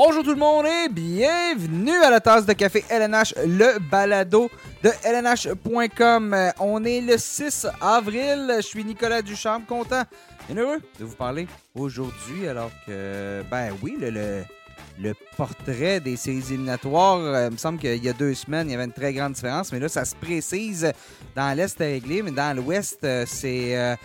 [0.00, 4.48] Bonjour tout le monde et bienvenue à la tasse de café LNH, le balado
[4.84, 6.32] de LNH.com.
[6.32, 8.48] Euh, On est le 6 avril.
[8.58, 10.04] Je suis Nicolas Duchamp, content
[10.48, 12.46] et heureux de vous parler aujourd'hui.
[12.46, 18.08] Alors que, ben oui, le, portrait des séries éliminatoires, euh, il me semble qu'il y
[18.08, 20.92] a deux semaines, il y avait une très grande différence, mais là, ça se précise.
[21.34, 23.96] Dans l'Est, c'est réglé, mais dans l'Ouest, euh, c'est.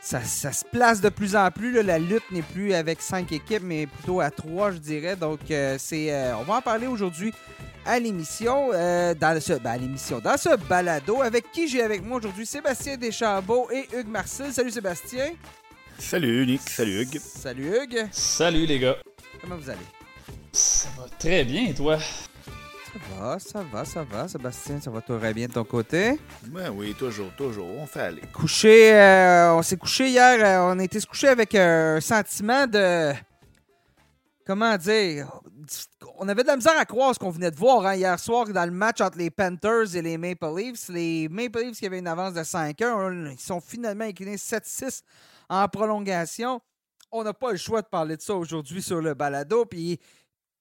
[0.00, 1.72] Ça, ça se place de plus en plus.
[1.72, 1.82] là.
[1.82, 5.16] La lutte n'est plus avec cinq équipes, mais plutôt à trois, je dirais.
[5.16, 7.32] Donc, euh, c'est, euh, on va en parler aujourd'hui
[7.84, 12.02] à l'émission, euh, dans ce, ben, à l'émission, dans ce balado, avec qui j'ai avec
[12.02, 12.46] moi aujourd'hui?
[12.46, 14.52] Sébastien Deschambault et Hugues Marcel.
[14.52, 15.30] Salut Sébastien.
[15.98, 17.20] Salut Nick, salut Hugues.
[17.20, 18.06] Salut Hugues.
[18.10, 18.96] Salut les gars.
[19.40, 19.78] Comment vous allez?
[20.52, 21.98] Ça va très bien et toi?
[22.92, 24.26] Ça va, ça va, ça va.
[24.26, 26.18] Sébastien, ça va très bien de ton côté?
[26.48, 28.22] Ben oui, toujours, toujours, on fait aller.
[28.32, 32.66] Couché, euh, on s'est couché hier, euh, on a été se coucher avec un sentiment
[32.66, 33.12] de.
[34.44, 35.40] Comment dire?
[36.18, 38.48] On avait de la misère à croire ce qu'on venait de voir hein, hier soir
[38.48, 40.88] dans le match entre les Panthers et les Maple Leafs.
[40.88, 45.02] Les Maple Leafs qui avaient une avance de 5-1, ils sont finalement inclinés 7-6
[45.48, 46.60] en prolongation.
[47.12, 49.64] On n'a pas le choix de parler de ça aujourd'hui sur le balado.
[49.64, 50.00] Puis,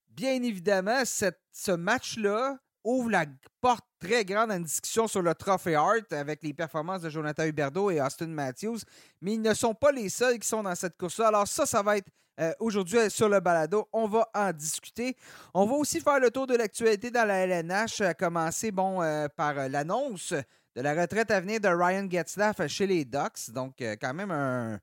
[0.10, 3.26] bien évidemment, ce match-là ouvre la
[3.62, 7.44] porte très grande à une discussion sur le Trophée Hart avec les performances de Jonathan
[7.44, 8.80] Huberdeau et Austin Matthews.
[9.22, 11.28] Mais ils ne sont pas les seuls qui sont dans cette course-là.
[11.28, 12.08] Alors ça, ça va être
[12.40, 13.88] euh, aujourd'hui sur le balado.
[13.92, 15.18] On va en discuter.
[15.54, 19.28] On va aussi faire le tour de l'actualité dans la LNH, à commencer bon, euh,
[19.36, 20.34] par euh, l'annonce
[20.76, 23.50] de la retraite à venir de Ryan Getzlaff chez les Ducks.
[23.50, 24.80] Donc, euh, quand même un,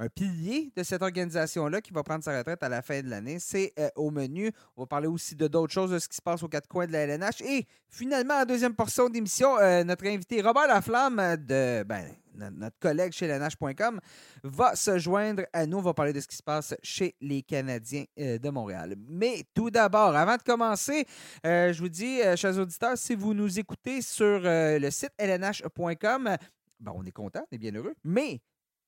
[0.00, 3.38] un pilier de cette organisation-là qui va prendre sa retraite à la fin de l'année.
[3.38, 4.50] C'est euh, au menu.
[4.76, 6.86] On va parler aussi de d'autres choses, de ce qui se passe aux quatre coins
[6.86, 7.42] de la LNH.
[7.42, 12.78] Et finalement, en deuxième portion d'émission, euh, notre invité Robert Laflamme, de, ben, no- notre
[12.78, 14.00] collègue chez LNH.com,
[14.42, 15.76] va se joindre à nous.
[15.76, 18.94] On va parler de ce qui se passe chez les Canadiens euh, de Montréal.
[19.06, 21.04] Mais tout d'abord, avant de commencer,
[21.44, 26.36] je vous dis, chers auditeurs, si vous nous écoutez sur le site lnh.com,
[26.80, 27.94] ben, on est content, on est bien heureux.
[28.02, 28.40] Mais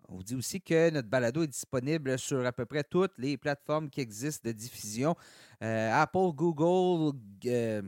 [0.08, 3.36] on vous dit aussi que notre balado est disponible sur à peu près toutes les
[3.36, 5.14] plateformes qui existent de diffusion.
[5.62, 7.82] Euh, Apple, Google, euh,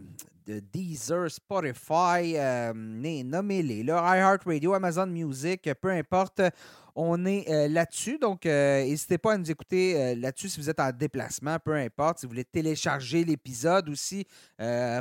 [0.47, 3.81] de Deezer, Spotify, euh, nommez-les.
[3.81, 6.41] IHeartRadio, Amazon Music, peu importe.
[6.97, 10.71] On est euh, là-dessus, donc euh, n'hésitez pas à nous écouter euh, là-dessus si vous
[10.71, 12.21] êtes en déplacement, peu importe.
[12.21, 14.25] Si vous voulez télécharger l'épisode aussi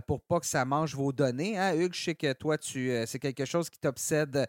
[0.08, 1.58] pour pas que ça mange vos données.
[1.58, 1.76] Hein?
[1.76, 4.48] Hugues, je sais que toi, tu, c'est quelque chose qui t'obsède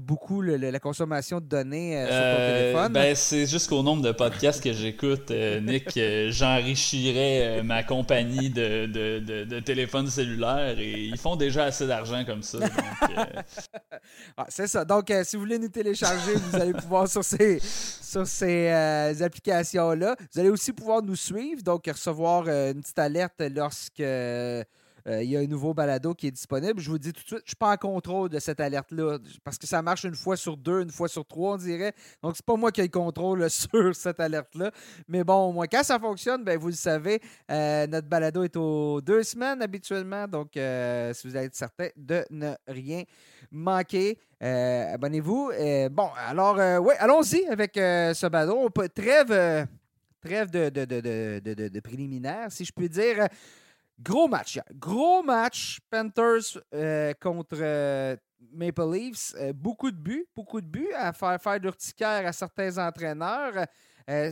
[0.00, 2.92] beaucoup, le- le- la consommation de données sur ton téléphone.
[2.92, 5.98] ben, c'est jusqu'au nombre de podcasts que j'écoute, Nick.
[6.28, 12.24] J'enrichirais ma compagnie de, de, de, de téléphones cellulaires et ils font déjà assez d'argent
[12.24, 12.58] comme ça.
[12.60, 12.70] donc,
[14.36, 14.84] Ah, c'est ça.
[14.84, 20.16] Donc, si vous voulez nous télécharger, vous allez pouvoir sur ces, sur ces euh, applications-là.
[20.32, 24.02] Vous allez aussi pouvoir nous suivre, donc recevoir euh, une petite alerte lorsque
[25.06, 26.80] euh, il y a un nouveau balado qui est disponible.
[26.80, 29.18] Je vous dis tout de suite, je ne suis pas en contrôle de cette alerte-là
[29.44, 31.92] parce que ça marche une fois sur deux, une fois sur trois, on dirait.
[32.22, 34.70] Donc, c'est pas moi qui ai le contrôle sur cette alerte-là.
[35.08, 37.20] Mais bon, moins, quand ça fonctionne, ben, vous le savez,
[37.50, 40.26] euh, notre balado est aux deux semaines habituellement.
[40.26, 43.02] Donc, euh, si vous êtes certain de ne rien
[43.50, 45.52] manquer, abonnez-vous.
[45.90, 48.68] Bon, alors, ouais, allons-y avec ce balado.
[48.94, 49.66] Trêve,
[50.20, 50.84] trêve de, de-
[51.40, 53.28] de- de préliminaire, si je puis dire.
[54.00, 54.58] Gros match.
[54.72, 55.78] Gros match.
[55.90, 58.16] Panthers euh, contre euh,
[58.52, 59.34] Maple Leafs.
[59.36, 60.26] Euh, beaucoup de buts.
[60.34, 63.66] Beaucoup de buts à faire faire d'urticaire à certains entraîneurs.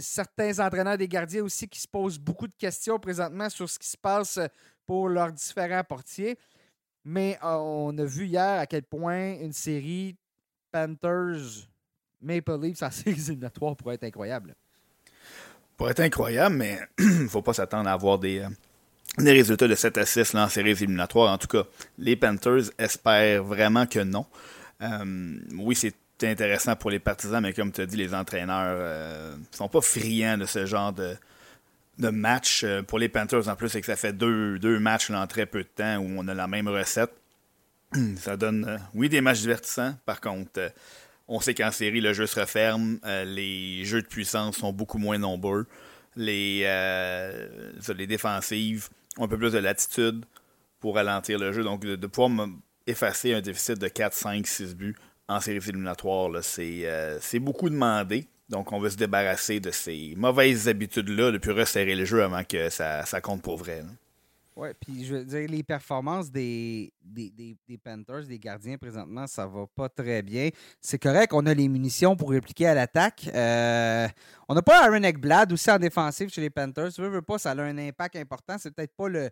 [0.00, 3.88] Certains entraîneurs des gardiens aussi qui se posent beaucoup de questions présentement sur ce qui
[3.88, 4.38] se passe
[4.84, 6.36] pour leurs différents portiers.
[7.06, 10.14] Mais on a vu hier à quel point une série
[10.70, 11.66] Panthers
[12.20, 14.54] Maple Leafs en séries éliminatoires pourrait être incroyable.
[15.78, 18.46] Pour être incroyable, mais il faut pas s'attendre à avoir des,
[19.18, 21.32] euh, des résultats de 7 à 6 là, en séries éliminatoires.
[21.32, 21.64] En tout cas,
[21.98, 24.26] les Panthers espèrent vraiment que non.
[24.82, 29.56] Euh, oui, c'est intéressant pour les partisans, mais comme tu as dit, les entraîneurs ne
[29.56, 31.16] sont pas friands de ce genre de,
[31.98, 32.62] match.
[32.64, 35.46] Euh, Pour les Panthers, en plus, c'est que ça fait deux, matchs là, en très
[35.46, 37.12] peu de temps où on a la même recette.
[38.16, 39.94] Ça donne, euh, oui, des matchs divertissants.
[40.06, 40.69] Par contre, euh,
[41.28, 42.98] on sait qu'en série, le jeu se referme.
[43.04, 45.66] euh, les jeux de puissance sont beaucoup moins nombreux.
[46.16, 48.88] Les, euh, les défensives
[49.19, 50.25] un peu plus de latitude
[50.81, 51.62] pour ralentir le jeu.
[51.62, 52.49] Donc, de, pouvoir
[52.87, 54.97] effacer un déficit de 4, 5, 6 buts
[55.29, 58.26] en séries éliminatoires, euh, c'est beaucoup demandé.
[58.49, 62.44] Donc, on veut se débarrasser de ces mauvaises habitudes-là, de plus resserrer le jeu avant
[62.44, 63.82] que ça, ça compte pour vrai.
[64.54, 69.46] Oui, puis je veux dire, les performances des, des, des, Panthers, des gardiens présentement, ça
[69.46, 70.50] va pas très bien.
[70.78, 73.31] C'est correct, on a les munitions pour répliquer à l'attaque.
[73.34, 74.06] Euh,
[74.49, 76.93] on n'a pas Aaron Ekblad aussi en défensive chez les Panthers.
[76.93, 78.56] Tu veux, pas, ça a un impact important.
[78.58, 79.31] C'est peut-être pas le,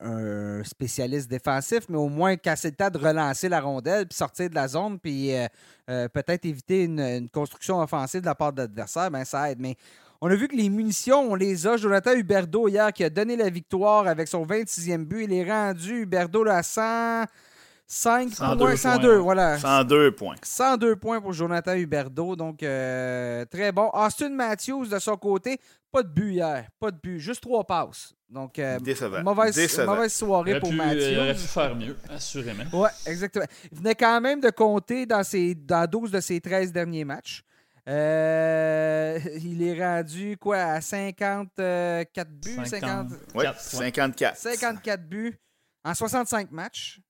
[0.00, 4.50] un, spécialiste défensif, mais au moins casser le temps de relancer la rondelle, puis sortir
[4.50, 5.46] de la zone, puis euh,
[5.88, 9.58] euh, peut-être éviter une, une, construction offensive de la part de l'adversaire, ben ça aide.
[9.58, 9.76] Mais
[10.20, 11.76] on a vu que les munitions, on les a.
[11.76, 15.24] Jonathan Huberdo, hier, qui a donné la victoire avec son 26e but.
[15.24, 19.58] Il est rendu, Huberdo, à 105 102 102, voilà.
[19.58, 20.36] 102 points.
[20.42, 22.36] 102 points pour Jonathan Huberdo.
[22.36, 23.88] Donc, euh, très bon.
[23.94, 25.58] Austin Matthews, de son côté,
[25.90, 26.68] pas de but hier.
[26.78, 27.18] Pas de but.
[27.18, 28.14] Juste trois passes.
[28.28, 28.78] Donc, euh,
[29.24, 31.00] mauvaise, mauvaise, soirée pour Matthews.
[31.00, 32.64] Il aurait pu faire mieux, assurément.
[32.74, 33.46] Oui, exactement.
[33.72, 37.42] Il venait quand même de compter dans, ses, dans 12 de ses 13 derniers matchs.
[37.88, 43.08] Euh, il est rendu quoi à 54 buts 50...
[43.34, 44.36] Oui, 54.
[44.36, 45.38] 54 buts
[45.84, 47.00] en 65 matchs.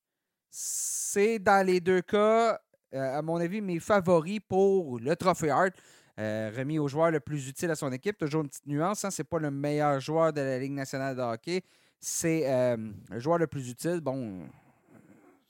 [0.51, 2.61] C'est dans les deux cas,
[2.95, 5.73] euh, à mon avis, mes favoris pour le Trophée Hart.
[6.19, 8.19] Euh, remis au joueur le plus utile à son équipe.
[8.19, 11.23] Toujours une petite nuance, hein, c'est pas le meilleur joueur de la Ligue nationale de
[11.23, 11.63] hockey.
[11.99, 12.45] C'est
[13.11, 14.01] le joueur le plus utile.
[14.01, 14.47] Bon,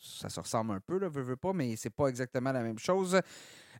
[0.00, 2.78] ça se ressemble un peu, là, veux, veux pas, mais c'est pas exactement la même
[2.78, 3.20] chose.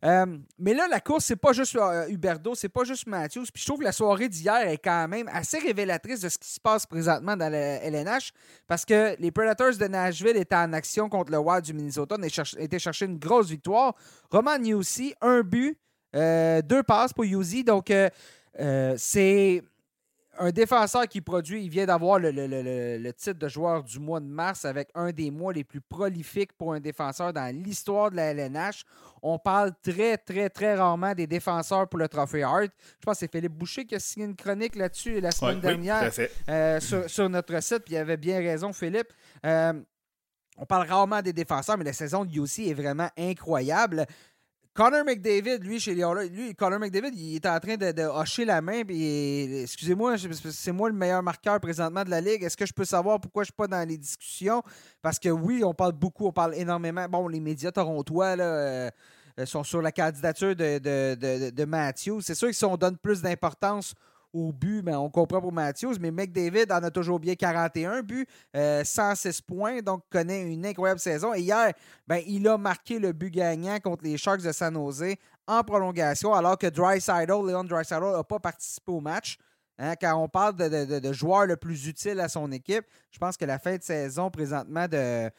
[0.03, 3.47] Euh, mais là, la course, c'est pas juste euh, Huberdo, c'est pas juste Matthews.
[3.53, 6.49] Puis je trouve que la soirée d'hier est quand même assez révélatrice de ce qui
[6.49, 8.33] se passe présentement dans le LNH
[8.67, 12.17] parce que les Predators de Nashville étaient en action contre le Wild du Minnesota,
[12.59, 13.95] étaient chercher une grosse victoire.
[14.31, 15.79] Roman Yussi, un but,
[16.17, 17.65] euh, deux passes pour Yusi.
[17.65, 17.93] Donc,
[18.97, 19.63] c'est
[20.41, 24.65] un défenseur qui produit, il vient d'avoir le, titre de joueur du mois de mars
[24.65, 28.85] avec un des mois les plus prolifiques pour un défenseur dans l'histoire de la LNH.
[29.23, 32.71] On parle très, très, très rarement des défenseurs pour le Trophée Hart.
[32.71, 36.11] Je pense que c'est Philippe Boucher qui a signé une chronique là-dessus la semaine dernière
[36.49, 39.13] euh, sur, notre site, puis il avait bien raison, Philippe.
[39.45, 39.75] Euh,
[40.57, 44.07] on parle rarement des défenseurs, mais la saison de UC est vraiment incroyable.
[44.73, 48.61] Connor McDavid, lui, chez les lui, Connor McDavid, il est en train de, hocher la
[48.61, 48.83] main.
[48.89, 52.45] excusez-moi, c'est moi le meilleur marqueur présentement de la Ligue.
[52.45, 54.63] Est-ce que je peux savoir pourquoi je ne suis pas dans les discussions?
[55.03, 57.09] Parce que oui, on parle beaucoup, on parle énormément.
[57.09, 58.45] Bon, les médias torontois, là.
[58.45, 58.91] Euh,
[59.47, 62.21] sont sur la candidature de, de, de.
[62.21, 63.95] C'est sûr que si on donne plus d'importance
[64.33, 68.27] au but, mais on comprend pour Matthews, mais McDavid en a toujours bien 41 buts,
[68.55, 71.35] 106 euh, points, donc connaît une incroyable saison.
[71.35, 71.73] Et hier,
[72.07, 75.15] ben, il a marqué le but gagnant contre les Sharks de San Jose
[75.47, 79.39] en prolongation, alors que Dreisaitl, Leon Dreisaitl, n'a pas participé au match.
[79.83, 83.39] Hein, quand on parle de, de, joueur le plus utile à son équipe, je pense
[83.39, 85.31] que la fin de saison présentement de,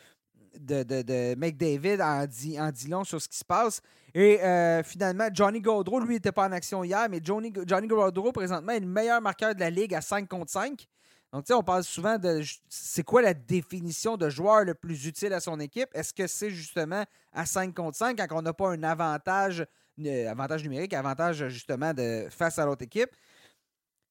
[0.59, 3.81] de, de, de McDavid en dit, en dit long sur ce qui se passe.
[4.13, 8.31] Et euh, finalement, Johnny Gaudreau, lui, n'était pas en action hier, mais Johnny, Johnny Gaudreau,
[8.31, 10.87] présentement, est le meilleur marqueur de la Ligue à 5 contre 5.
[11.31, 15.05] Donc, tu sais, on parle souvent de c'est quoi la définition de joueur le plus
[15.05, 15.87] utile à son équipe?
[15.93, 19.65] Est-ce que c'est justement à 5 contre 5 quand on n'a pas un avantage,
[20.27, 23.11] avantage numérique, avantage justement de face à l'autre équipe?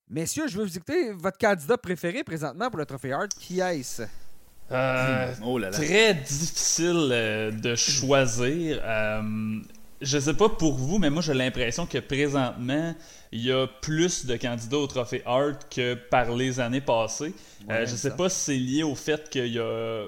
[0.08, 3.28] Messieurs, je veux vous dicter votre candidat préféré présentement pour le Trophée Hart.
[3.38, 4.29] Qui est-ce?
[4.72, 8.80] Euh, oh très difficile euh, de choisir.
[8.84, 9.60] Euh,
[10.00, 12.94] je sais pas pour vous, mais moi j'ai l'impression que présentement,
[13.32, 17.34] il y a plus de candidats au trophée Hart que par les années passées.
[17.68, 20.06] je sais pas si c'est lié au fait qu'il y a.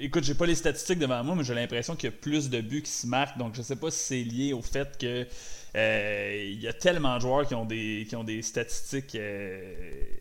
[0.00, 2.60] Écoute, j'ai pas les statistiques devant moi, mais j'ai l'impression qu'il y a plus de
[2.60, 3.38] buts qui se marquent.
[3.38, 5.26] Donc je sais pas si c'est lié au fait que
[5.74, 9.74] il y a tellement de joueurs qui ont des, qui ont des statistiques euh,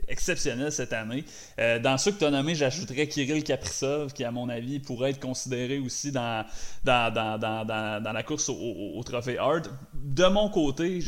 [0.08, 1.25] exceptionnelles cette année.
[1.60, 5.12] Euh, dans ceux que tu as nommés, j'ajouterais Kirill Kaprizov, qui, à mon avis, pourrait
[5.12, 6.46] être considéré aussi dans,
[6.84, 9.67] dans, dans, dans, la course au, trophée Hard.
[9.93, 11.00] De mon côté,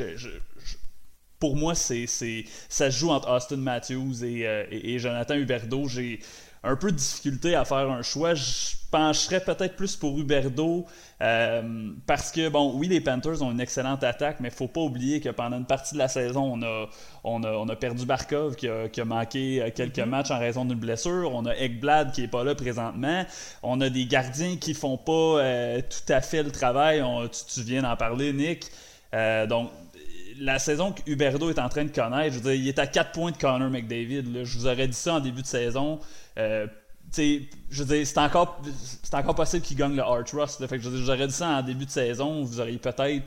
[1.40, 5.88] pour moi, c'est, ça se joue entre Austin Matthews et, et Jonathan Huberdeau.
[5.88, 6.20] J'ai
[6.64, 8.34] un peu de difficulté à faire un choix.
[8.36, 10.86] Je pencherais peut-être plus pour Huberdo
[11.22, 14.82] euh, parce que, bon, oui, les Panthers ont une excellente attaque, mais il faut pas
[14.82, 16.90] oublier que pendant une partie de la saison, on a,
[17.24, 20.06] on a, on a perdu Barkov qui a, qui a manqué euh, quelques mm-hmm.
[20.06, 21.32] matchs en raison d'une blessure.
[21.34, 23.26] On a Ekblad qui est pas là présentement.
[23.62, 27.04] On a des gardiens qui font pas euh, tout à fait le travail.
[27.32, 28.68] tu, viens d'en parler, Nick.
[29.50, 29.72] donc,
[30.40, 32.88] la saison que Huberdo est en train de connaître, je veux dire, il est à
[32.88, 34.44] 4 points de Connor McDavid.
[34.44, 36.00] Je vous aurais dit ça en début de saison.
[36.38, 36.68] Euh,
[37.16, 38.62] je veux c'est encore,
[39.04, 40.66] c'est encore possible qu'il gagne le Art Rust.
[40.68, 43.26] Fait que je vous aurais dit ça en début de saison, vous auriez peut-être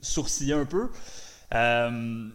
[0.00, 0.90] sourcillé un peu.
[1.54, 2.28] Euh,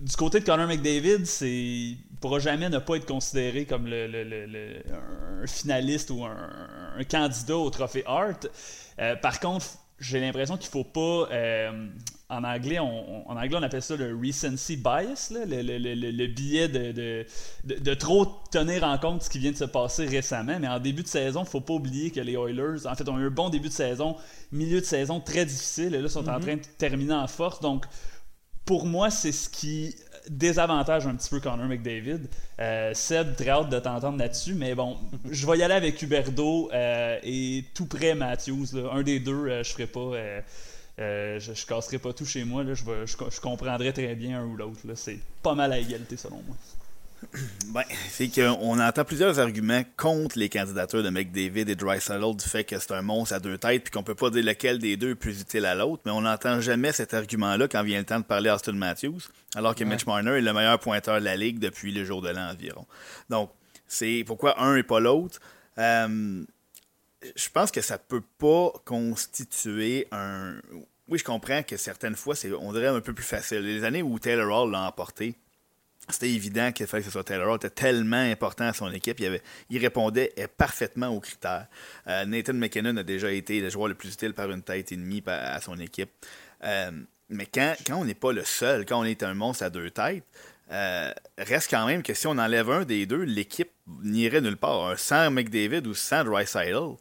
[0.00, 4.82] du côté de Connor McDavid, c'est il pourra jamais ne pas être considéré comme le,
[5.42, 8.48] un finaliste ou un, candidat au trophée Hart.
[8.98, 9.66] Euh, par contre,
[9.98, 11.28] j'ai l'impression qu'il faut pas.
[11.32, 11.88] Euh,
[12.32, 17.24] en, anglais, on, en anglais, on appelle ça le recency bias, le, le, billet de,
[17.64, 20.58] de, trop tenir en compte ce qui vient de se passer récemment.
[20.58, 23.08] Mais en début de saison, il ne faut pas oublier que les Oilers, en fait,
[23.08, 24.16] ont eu un bon début de saison,
[24.50, 26.40] milieu de saison très difficile, et là, sont en mm-hmm.
[26.40, 27.60] train de terminer en force.
[27.60, 27.84] Donc,
[28.64, 29.94] pour moi, c'est ce qui
[30.28, 32.20] désavantage un petit peu Connor McDavid.
[32.60, 34.96] Euh, Seb, très hâte de t'entendre là-dessus, mais bon,
[35.30, 38.76] je vais y aller avec Huberdo euh, et tout près Matthews.
[38.92, 40.12] Un des deux, euh, je ferai pas.
[41.38, 42.64] Je, je casserai pas tout chez moi.
[42.64, 44.80] Là, je, je, je comprendrai très bien un ou l'autre.
[44.94, 46.56] C'est pas mal à égalité selon moi.
[47.68, 52.64] Ben, c'est qu'on entend plusieurs arguments contre les candidatures de McDavid et Dreisaitl du fait
[52.64, 55.10] que c'est un monstre à deux têtes puis qu'on peut pas dire lequel des deux
[55.10, 58.18] est plus utile à l'autre, mais on n'entend jamais cet argument-là quand vient le temps
[58.18, 59.20] de parler à Austin Matthews,
[59.54, 62.28] alors que Mitch Marner est le meilleur pointeur de la ligue depuis le jour de
[62.28, 62.86] l'an environ.
[63.30, 63.50] Donc,
[63.86, 65.40] c'est pourquoi un et pas l'autre.
[65.78, 66.44] Euh,
[67.36, 70.54] je pense que ça peut pas constituer un.
[71.12, 73.58] Oui, je comprends que certaines fois, c'est, on dirait un peu plus facile.
[73.58, 75.34] Les années où Taylor Hall l'a emporté,
[76.08, 77.56] c'était évident qu'il fallait que ce soit Taylor Hall.
[77.56, 79.20] était tellement important à son équipe.
[79.68, 81.66] Il, répondait parfaitement aux critères.
[82.06, 84.96] Euh, Nathan McKinnon a déjà été le joueur le plus utile par une tête et
[84.96, 86.08] demie à son équipe.
[86.64, 86.92] Euh,
[87.28, 89.90] mais quand, quand on n'est pas le seul, quand on est un monstre à deux
[89.90, 90.24] têtes,
[90.70, 93.70] euh, reste quand même que si on enlève un des deux, l'équipe
[94.02, 94.98] n'irait nulle part.
[94.98, 96.96] Sans McDavid ou sans Dreisaitl,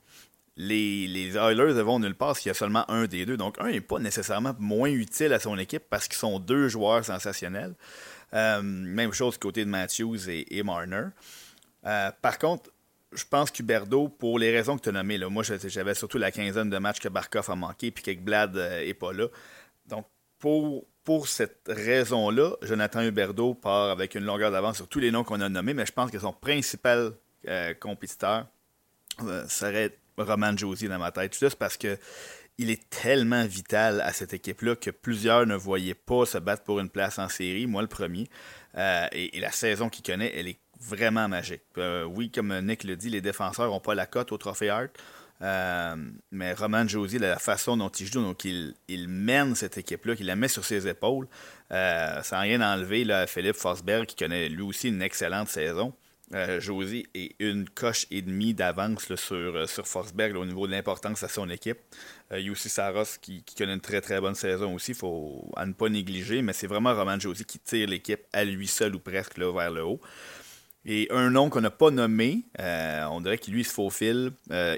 [0.62, 3.38] les, Oilers ne vont nulle part s'il y a seulement un des deux.
[3.38, 7.04] Donc, un n'est pas nécessairement moins utile à son équipe parce qu'ils sont deux joueurs
[7.04, 7.74] sensationnels.
[8.34, 11.08] Euh, même chose côté de Matthews et, Marner.
[11.86, 12.70] Euh, par contre,
[13.12, 16.70] je pense qu'Huberdo, pour les raisons que tu as nommées, moi j'avais surtout la quinzaine
[16.70, 19.28] de matchs que Barkov a manqué puis que Blad n'est euh, pas là.
[19.88, 20.06] Donc,
[20.40, 25.24] pour, pour cette raison-là, Jonathan Huberdo part avec une longueur d'avance sur tous les noms
[25.24, 27.14] qu'on a nommés, mais je pense que son principal
[27.80, 28.46] compétiteur
[29.48, 31.38] serait Roman Josie dans ma tête.
[31.38, 31.98] Juste parce que
[32.58, 36.80] il est tellement vital à cette équipe-là que plusieurs ne voyaient pas se battre pour
[36.80, 38.30] une place en série, moi le premier.
[38.78, 41.64] Euh, et, la saison qu'il connaît, elle est vraiment magique.
[41.78, 44.92] Euh, oui, comme Nick le dit, les défenseurs n'ont pas la cote au Trophée Hart.
[45.42, 45.96] Euh,
[46.32, 48.76] mais Roman Josie, la façon dont il joue, donc il,
[49.08, 51.28] mène cette équipe-là, qu'il la met sur ses épaules,
[51.72, 55.94] sans rien enlever là, Philippe Forsberg, qui connaît lui aussi une excellente saison.
[56.34, 59.66] Euh, Josie est une coche et demie d'avance sur, euh,
[60.36, 61.80] au niveau de l'importance à son équipe.
[62.32, 65.52] Euh, il y a aussi Saros qui, connaît une très très bonne saison aussi, faut
[65.58, 68.96] à ne pas négliger, mais c'est vraiment Roman Josie qui tire l'équipe à lui seul
[68.96, 70.00] ou presque vers le haut.
[70.86, 74.32] Et un nom qu'on n'a pas nommé, on dirait qu'il lui se faufile,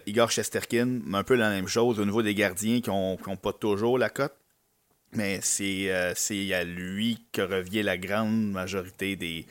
[0.06, 3.98] Igor Chesterkin, un peu la même chose au niveau des gardiens qui n'ont pas toujours
[3.98, 4.36] la cote.
[5.14, 9.46] Mais c'est à lui que revient la grande majorité des,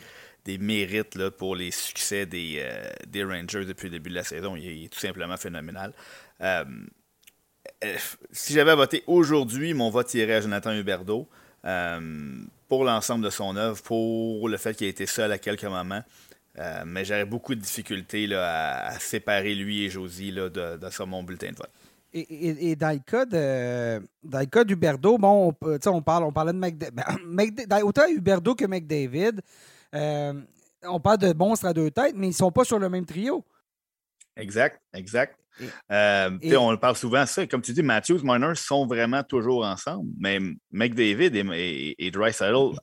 [0.45, 4.25] des mérites là, pour les succès des, euh, des, Rangers depuis le début de la
[4.25, 4.57] saison.
[4.57, 5.93] Il est, tout simplement phénoménal.
[6.41, 6.65] Euh,
[7.85, 7.97] euh,
[8.33, 11.29] si j'avais voté aujourd'hui, mon vote irait à Jonathan Huberdeau
[12.69, 16.03] pour l'ensemble de son œuvre, pour le fait qu'il a été seul à quelques moments.
[16.85, 21.23] mais j'aurais beaucoup de difficultés là, à, séparer lui et Josie là, de, de mon
[21.23, 21.71] bulletin de vote.
[22.15, 26.95] Et, dans le cas de dans d'Huberdo, bon, on, on, parle, on parlait de McDavid.
[27.69, 29.41] Ben, autant Huberdo que McDavid,
[29.95, 30.33] euh,
[30.85, 33.07] on parle de monstres à deux têtes, mais ils ne sont pas sur le même
[33.07, 33.45] trio.
[34.37, 35.39] Exact, exact.
[35.91, 37.47] Euh, on parle souvent de ça.
[37.47, 40.11] Comme tu dis, Matthews, Marner sont vraiment toujours ensemble.
[40.19, 40.39] Mais
[40.71, 42.33] McDavid et, et, Dry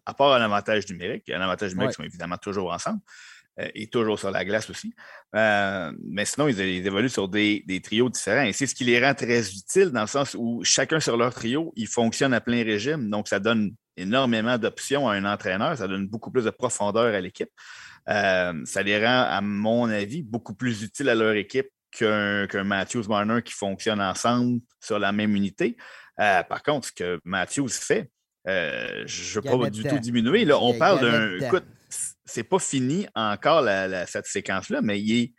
[0.05, 2.99] à part un avantage numérique, un avantage numérique, ils sont évidemment toujours ensemble.
[3.59, 4.93] Euh, et toujours sur la glace aussi.
[5.33, 8.43] mais sinon, ils, évoluent sur des, des, trios différents.
[8.43, 11.33] Et c'est ce qui les rend très utiles dans le sens où chacun sur leur
[11.33, 13.09] trio, ils fonctionnent à plein régime.
[13.09, 15.77] Donc, ça donne énormément d'options à un entraîneur.
[15.77, 17.49] Ça donne beaucoup plus de profondeur à l'équipe.
[18.09, 23.03] Euh, ça les rend, à mon avis, beaucoup plus utiles à leur équipe qu'un Matthews
[23.07, 25.77] Marner qui fonctionne ensemble sur la même unité.
[26.19, 28.09] Euh, par contre, ce que Matthews fait,
[28.47, 30.45] euh, je ne veux pas du tout diminuer.
[30.45, 31.45] Là, on parle d'un.
[31.45, 31.65] Écoute,
[32.25, 33.67] c'est pas fini encore
[34.07, 35.33] cette séquence-là, mais il est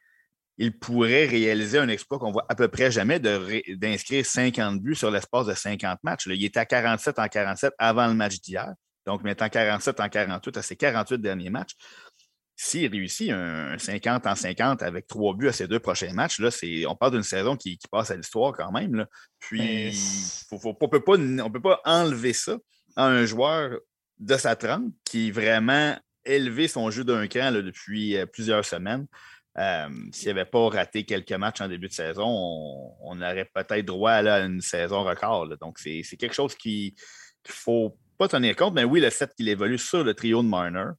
[0.60, 5.10] il pourrait réaliser un exploit qu'on voit à peu près jamais d'inscrire 50 buts sur
[5.10, 6.26] l'espace de 50 matchs.
[6.26, 8.74] il était à 47 en 47 avant le match d'hier.
[9.06, 11.72] Donc, maintenant 47 en 48 à ses 48 derniers matchs.
[12.56, 16.50] S'il réussit un 50 en 50 avec trois buts à ses deux prochains matchs, là,
[16.88, 19.06] on parle d'une saison qui, passe à l'histoire quand même.
[19.38, 19.96] Puis,
[20.52, 22.58] on ne peut pas enlever ça
[22.96, 23.78] à un joueur
[24.18, 29.06] de sa trempe qui vraiment élevé son jeu d'un cran depuis euh, plusieurs semaines.
[29.60, 34.12] Euh, s'il n'avait pas raté quelques matchs en début de saison, on, aurait peut-être droit
[34.12, 35.48] à une saison record.
[35.58, 38.74] Donc, c'est quelque chose qu'il ne faut pas tenir compte.
[38.74, 40.90] Mais oui, le fait qu'il évolue sur le trio de Marner,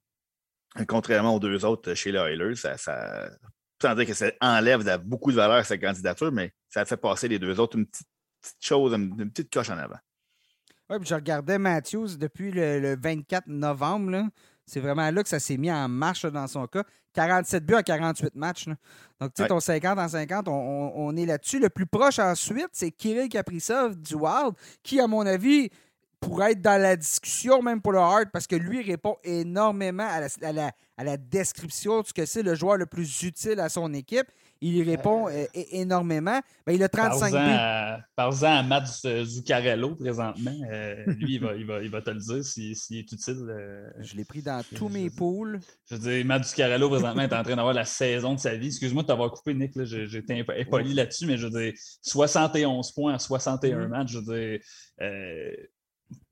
[0.87, 5.37] contrairement aux deux autres chez les Oilers, ça, ça, dire que ça enlève beaucoup de
[5.37, 8.07] valeur à sa candidature, mais ça fait passer les deux autres une petite
[8.41, 9.99] petite chose, une, petite coche en avant.
[10.89, 14.27] Oui, puis je regardais Matthews depuis le, 24 novembre.
[14.71, 16.85] C'est vraiment là que ça s'est mis en marche dans son cas.
[17.13, 18.67] 47 buts à 48 matchs.
[19.19, 21.59] Donc, tu sais, ton 50 en 50, on, est là-dessus.
[21.59, 25.69] Le plus proche ensuite, c'est Kirill Kaprizov du Wild, qui, à mon avis,
[26.21, 30.21] pourrait être dans la discussion même pour le Hard parce que lui répond énormément à
[30.53, 33.93] la, à la description de ce que c'est le joueur le plus utile à son
[33.93, 34.27] équipe.
[34.63, 36.39] Il y répond euh, énormément.
[36.67, 38.03] Ben, il a 35 buts.
[38.15, 38.85] Par à Matt
[39.23, 40.55] Zuccarello présentement.
[40.71, 43.47] Euh, lui, il va, il, va, il va, te le dire s'il est utile.
[43.49, 45.59] Euh, je l'ai pris dans tous mes poules.
[45.89, 48.67] Je veux dire, Matt Zuccarello présentement est en train d'avoir la saison de sa vie.
[48.67, 49.71] Excuse-moi de t'avoir coupé, Nick.
[49.83, 53.87] J'ai été impoli là-dessus, mais je veux dire, 71 points en 61 mm-hmm.
[53.87, 54.11] matchs.
[54.11, 54.59] Je veux dire,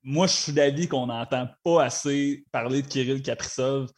[0.04, 3.90] moi, je suis d'avis qu'on n'entend pas assez parler de Kirill Kaprizov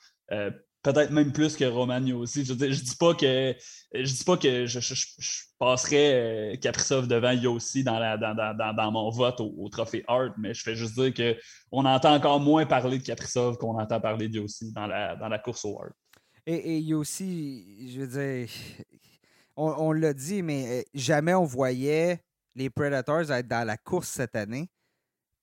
[0.84, 2.46] peut-être même plus que Romagno aussi.
[2.46, 3.56] Je, dis, dis pas que
[3.94, 4.80] je dis pas que je,
[5.60, 8.00] passerais euh, devant Yossi dans,
[8.76, 11.14] dans, mon vote au, trophée Hart, mais je fais juste dire
[11.72, 15.28] qu'on entend encore moins parler de Kaprizov qu'on entend parler de Yossi dans la, dans
[15.28, 15.94] la course au Hart.
[16.48, 18.50] Et, et Yossi, je veux dire,
[19.56, 22.24] on l'a dit, mais euh, jamais on voyait
[22.56, 24.70] les Predators être dans la course cette année.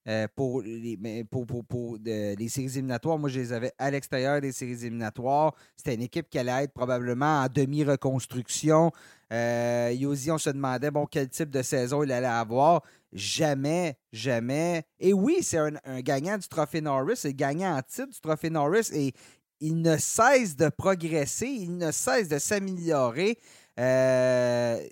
[0.09, 3.19] Euh, pour, les, pour, pour, les séries éliminatoires.
[3.19, 5.55] Moi, je les avais à l'extérieur des séries éliminatoires.
[5.77, 8.91] C'était une équipe qui allait être probablement en demi-reconstruction.
[9.35, 12.83] Euh, Yosi, on se demandait bon, quel type de saison il allait avoir.
[13.13, 14.85] Jamais, jamais.
[14.99, 18.89] Et oui, c'est un, gagnant du Trophée Norris, c'est gagnant en titre du Trophée Norris
[18.95, 19.13] et
[19.61, 23.39] il ne cesse de progresser, il ne cesse de s'améliorer.
[23.79, 24.83] Euh,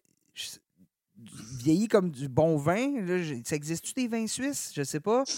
[1.59, 2.91] vieilli comme du bon vin.
[3.45, 4.73] ça existe-tu des vins suisses?
[4.75, 5.25] Je sais pas.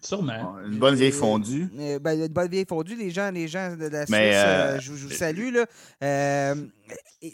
[0.00, 0.56] Sûrement.
[0.64, 1.68] Une bonne vieille fondue.
[1.78, 4.80] Euh, ben, une bonne vieille fondue, les gens, les gens de la Suisse, euh, euh,
[4.80, 5.52] je, vous salue.
[5.52, 5.66] Là.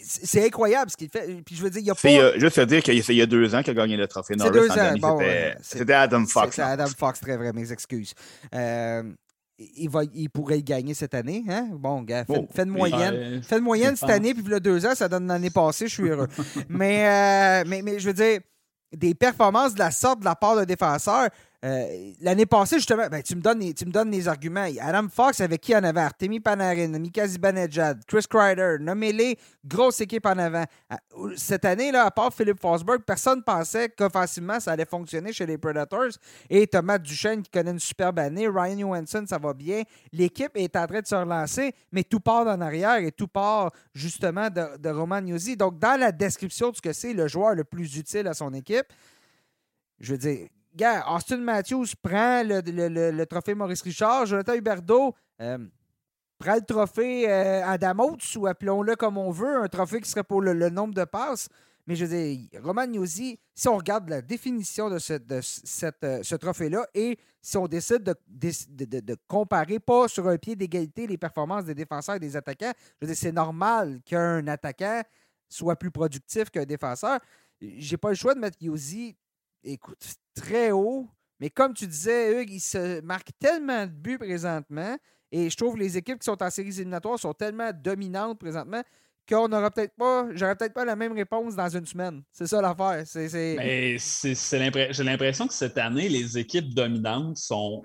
[0.03, 1.43] c'est incroyable ce qu'il fait.
[1.45, 2.39] Puis je veux dire, il y a pas.
[2.39, 4.53] juste à dire qu'il y a deux ans qu'il a gagné le trophée Norris.
[4.53, 5.19] Deux ans.
[5.61, 6.57] C'était Adam Fox.
[6.57, 8.15] C'est Adam Fox, très vrai, mes excuses
[9.59, 11.45] il, va, il pourrait y gagner cette année.
[11.49, 11.69] Hein?
[11.73, 13.43] Bon, gars, fais, oh, une moyenne.
[13.43, 16.09] fais une moyenne cette année, puis le deux ans, ça donne l'année passée, je suis
[16.09, 16.29] heureux.
[16.69, 18.41] mais, euh, mais, mais je veux dire,
[18.93, 21.29] des performances de la sorte de la part de défenseurs,
[21.65, 24.67] euh, l'année passée, justement, ben, tu, me donnes les, tu me donnes arguments.
[24.83, 30.27] Adam Fox, avec qui en avait Artemi Panarin, Mika Zibanejad, Chris Kreider, nommez-les, grosse équipe
[30.27, 30.65] en avant.
[30.91, 30.99] Ah,
[31.37, 35.47] cette année, là, à part Philippe Forsberg, personne ne pensait qu'offensivement, ça allait fonctionner chez
[35.47, 36.11] les Predators.
[36.51, 39.85] Et Thomas Duchesne, qui connaît une superbe année, Ryan Johansson, ça va bien.
[40.13, 43.73] L'équipe est en train de se relancer, mais tout part en arrière et tout part
[43.95, 45.57] justement de, Roman Nuzzi.
[45.57, 48.53] Donc, dans la description de ce que c'est le joueur le plus utile à son
[48.53, 48.87] équipe,
[49.99, 55.59] je veux dire, gars, Austin Matthews prend le, trophée Maurice Richard, Jonathan Huberdeau euh,
[56.39, 60.25] prend le trophée euh, Adam Oates, ou appelons-le comme on veut, un trophée qui serait
[60.25, 61.49] pour le, nombre de passes.
[61.87, 66.23] Mais je veux dire, Roman Gnozzi, si on regarde la définition de, ce, cette, euh,
[66.23, 68.15] ce trophée-là et si on décide de,
[69.01, 73.07] de, comparer pas sur un pied d'égalité les performances des défenseurs et des attaquants, je
[73.07, 75.03] veux dire, c'est normal qu'un attaquant
[75.47, 77.21] soit plus productif qu'un défenseur.
[77.61, 79.15] J'ai pas le choix de mettre Yosi
[79.65, 81.09] écoute, très haut.
[81.41, 84.97] Mais comme tu disais, Hugues, il se marque tellement de buts présentement.
[85.33, 88.83] Et je trouve que les équipes qui sont en séries éliminatoires sont tellement dominantes présentement
[89.29, 92.23] qu'on n'aura peut-être pas, j'aurais peut-être pas la même réponse dans une semaine.
[92.33, 93.05] C'est ça l'affaire.
[93.07, 97.83] C'est, j'ai l'impression que cette année, les équipes dominantes sont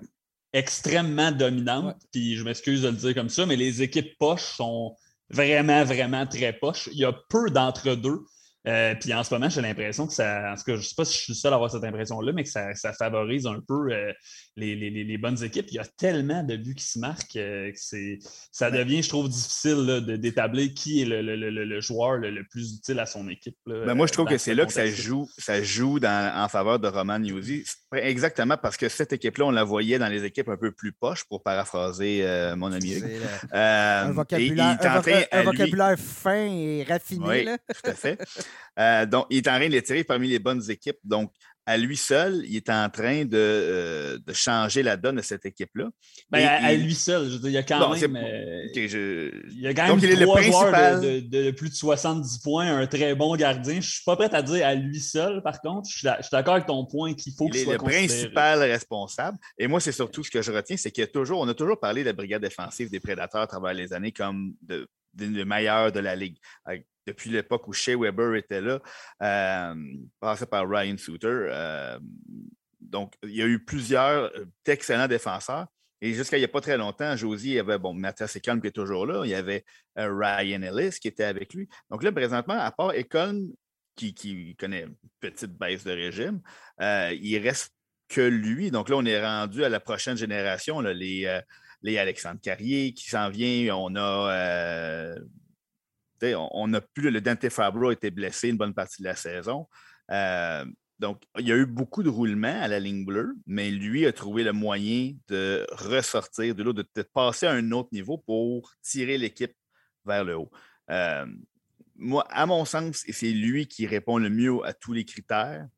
[0.52, 1.96] extrêmement dominantes.
[2.12, 4.94] Puis je m'excuse de le dire comme ça, mais les équipes poches sont
[5.30, 6.88] vraiment, vraiment très poches.
[6.92, 8.20] Il y a peu d'entre-deux.
[8.66, 10.52] Euh, puis en ce moment, j'ai l'impression que ça.
[10.52, 12.32] En tout cas, je ne sais pas si je suis seul à avoir cette impression-là,
[12.32, 14.12] mais que ça, favorise un peu euh,
[14.56, 15.66] les, bonnes équipes.
[15.70, 18.18] Il y a tellement de buts qui se marquent euh, que
[18.52, 23.28] ça devient, je trouve, difficile d'établir qui est le, joueur le, plus utile à son
[23.28, 23.56] équipe.
[23.66, 26.88] Ben, moi, je trouve que c'est là que ça joue, ça joue en faveur de
[26.88, 27.64] Roman Yuzi.
[27.94, 31.24] Exactement parce que cette équipe-là, on la voyait dans les équipes un peu plus poches,
[31.24, 32.24] pour paraphraser
[32.56, 33.02] mon ami.
[33.52, 34.78] un vocabulaire,
[35.32, 37.26] un, vocabulaire fin et raffiné.
[37.26, 38.18] Oui, tout à fait.
[38.78, 40.98] Euh, donc, il est en train de les tirer parmi les bonnes équipes.
[41.04, 41.32] Donc,
[41.66, 45.88] à lui seul, il est en train de, euh, changer la donne de cette équipe-là.
[46.30, 48.16] Ben, à, lui seul, je veux dire, il y a quand même.
[48.16, 52.86] Euh, il y a quand même Donc, trois joueurs de, plus de 70 points, un
[52.86, 53.74] très bon gardien.
[53.74, 55.88] Je ne suis pas prêt à dire à lui seul, par contre.
[55.88, 59.38] Je suis, d'accord avec ton point qu'il faut qu'il soit le principal responsable.
[59.58, 62.02] Et moi, c'est surtout ce que je retiens, c'est qu'il toujours, on a toujours parlé
[62.02, 66.00] de la brigade défensive des prédateurs à travers les années comme de, le meilleur de
[66.00, 66.36] la ligue
[67.06, 68.80] depuis l'époque où Shea Weber était là,
[69.22, 69.74] euh,
[70.18, 71.28] passé par Ryan Souter.
[71.28, 71.98] Euh,
[72.80, 75.66] donc, il y a eu plusieurs euh, excellents défenseurs.
[76.02, 78.72] Et jusqu'à il n'y a pas très longtemps, Josie, avait, bon, Mathias Ekholm qui est
[78.72, 79.64] toujours là, il y avait
[79.96, 81.68] Ryan Ellis qui était avec lui.
[81.90, 83.50] Donc là, présentement, à part Ekholm,
[83.96, 86.40] qui, connaît une petite baisse de régime.
[86.80, 87.74] Euh, il reste
[88.08, 88.70] que lui.
[88.70, 91.40] Donc là, on est rendu à la prochaine génération, les,
[91.82, 93.76] les Alexandre Carrier qui s'en vient.
[93.76, 95.14] On a.
[96.34, 97.10] on n'a plus.
[97.10, 99.66] Le Dante Fabro a été blessé une bonne partie de la saison.
[100.98, 104.12] donc, il y a eu beaucoup de roulements à la ligne bleue, mais lui a
[104.12, 109.18] trouvé le moyen de ressortir de l'eau, de, passer à un autre niveau pour tirer
[109.18, 109.54] l'équipe
[110.04, 110.50] vers le haut
[112.00, 115.68] moi, à mon sens, c'est lui qui répond le mieux à tous les critères,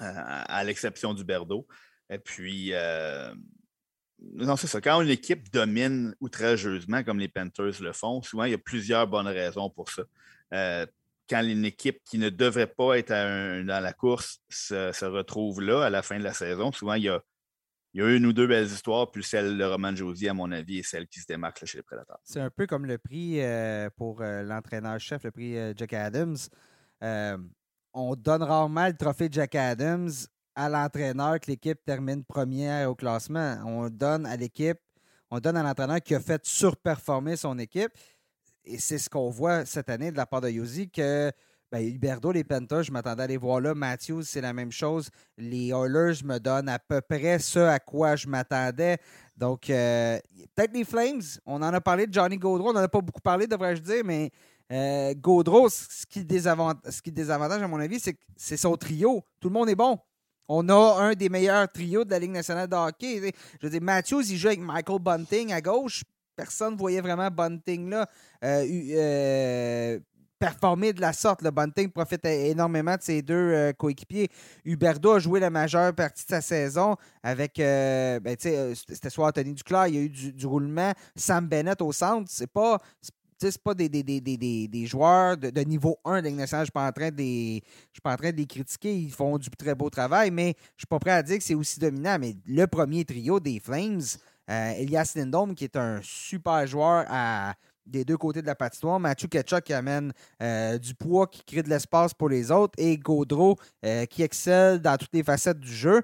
[0.00, 1.66] euh, à l'exception du Berdo.
[2.08, 3.34] Et puis, euh,
[4.34, 4.80] non, c'est ça.
[4.80, 9.06] Quand une équipe domine outrageusement, comme les Panthers le font, souvent, il y a plusieurs
[9.06, 10.02] bonnes raisons pour ça.
[10.52, 10.86] Euh,
[11.28, 13.10] quand une équipe qui ne devrait pas être
[13.64, 17.08] dans la course se, retrouve là à la fin de la saison, souvent, il y
[17.08, 17.22] a
[17.94, 21.06] une ou deux belles histoires, puis celle de Roman Josie, à mon avis, est celle
[21.06, 22.18] qui se démarque chez les Prédateurs.
[22.24, 26.36] C'est un peu comme le prix euh, pour euh, l'entraîneur-chef, le prix Jack Adams.
[27.94, 30.10] on donne rarement le trophée Jack Adams
[30.54, 33.56] à l'entraîneur que l'équipe termine première au classement.
[33.64, 34.78] On donne à l'équipe,
[35.30, 37.92] on donne à l'entraîneur qui a fait surperformer son équipe.
[38.64, 41.32] Et c'est ce qu'on voit cette année de la part de Josie, que
[41.72, 43.74] ben, Huberdo, les Panthers, je m'attendais à les voir là.
[43.74, 45.08] Matthews, c'est la même chose.
[45.38, 48.98] Les Oilers me donnent à peu près ce à quoi je m'attendais.
[49.36, 50.18] Donc, euh,
[50.56, 51.22] peut-être les Flames.
[51.46, 52.70] On en a parlé de Johnny Gaudreau.
[52.70, 54.32] On n'en a pas beaucoup parlé, devrais-je dire, mais
[54.72, 58.76] euh, Gaudreau, ce qui, désavantage, ce qui désavantage, à mon avis, c'est que c'est son
[58.76, 59.24] trio.
[59.38, 59.96] Tout le monde est bon.
[60.52, 63.32] On a un des meilleurs trios de la Ligue nationale de hockey.
[63.60, 66.02] Je veux dire, Matthews, il joue avec Michael Bunting à gauche
[66.40, 68.08] personne ne voyait vraiment Bunting là.
[68.44, 70.00] Euh, euh
[70.38, 71.42] performer de la sorte.
[71.42, 74.30] Bunting profite énormément de ses deux euh, coéquipiers.
[74.64, 79.88] Huberdo a joué la majeure partie de sa saison avec, ben, c'était soit Anthony Duclair,
[79.88, 80.92] il y a eu du, roulement.
[81.14, 82.78] Sam Bennett au centre, c'est pas
[83.40, 87.10] c'est pas des, des, joueurs de, niveau 1 de Je ne suis pas en train
[87.10, 88.94] de les, critiquer.
[88.94, 91.44] Ils font du très beau travail, mais je ne suis pas prêt à dire que
[91.44, 92.18] c'est aussi dominant.
[92.20, 94.02] Mais le premier trio des Flames,
[94.48, 97.54] Elias Lindholm, qui est un super joueur à
[97.90, 99.00] des deux côtés de la patinoire.
[99.00, 102.74] Mathieu Ketchuk qui amène euh, du poids, qui crée de l'espace pour les autres.
[102.78, 106.02] Et Gaudreau euh, qui excelle dans toutes les facettes du jeu.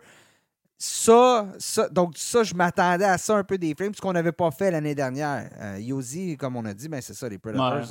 [0.79, 1.49] Ça,
[1.91, 4.71] donc ça, je m'attendais à ça un peu des Flames, ce qu'on n'avait pas fait
[4.71, 5.49] l'année dernière.
[5.61, 7.87] Euh, Yosi, comme on a dit, ben c'est ça, les Predators.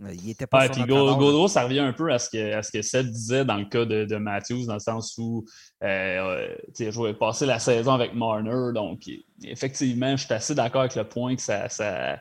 [0.00, 2.82] il était pas ouais, Gaudreau, ça revient un peu à ce que, à ce que
[2.82, 5.46] Seth disait dans le cas de, Matthews, dans le sens où
[5.80, 8.72] je voulais passer la saison avec Marner.
[8.74, 9.08] Donc,
[9.42, 12.18] effectivement, je suis assez d'accord avec le point que ça, ça,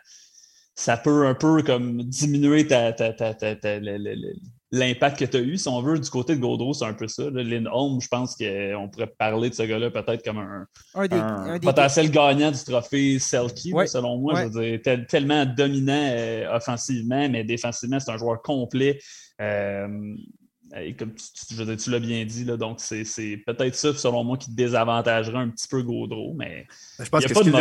[0.75, 2.65] ça peut un peu comme diminuer
[4.73, 7.07] l'impact que tu as eu, si on veut, du côté de Gaudreau, c'est un peu
[7.07, 7.29] ça.
[7.29, 12.57] Lindholm, je pense qu'on pourrait parler de ce gars-là peut-être comme un, potentiel gagnant du
[12.63, 14.33] trophée Selkie, selon moi.
[14.41, 18.99] Je veux dire, tellement dominant euh, offensivement, mais défensivement, c'est un joueur complet.
[19.39, 20.15] Euh,
[20.97, 25.49] comme tu, l'as bien dit, là, donc c'est peut-être ça, selon moi, qui désavantagerait un
[25.49, 26.65] petit peu Gaudreau, mais
[26.99, 27.51] je pense que ce, qui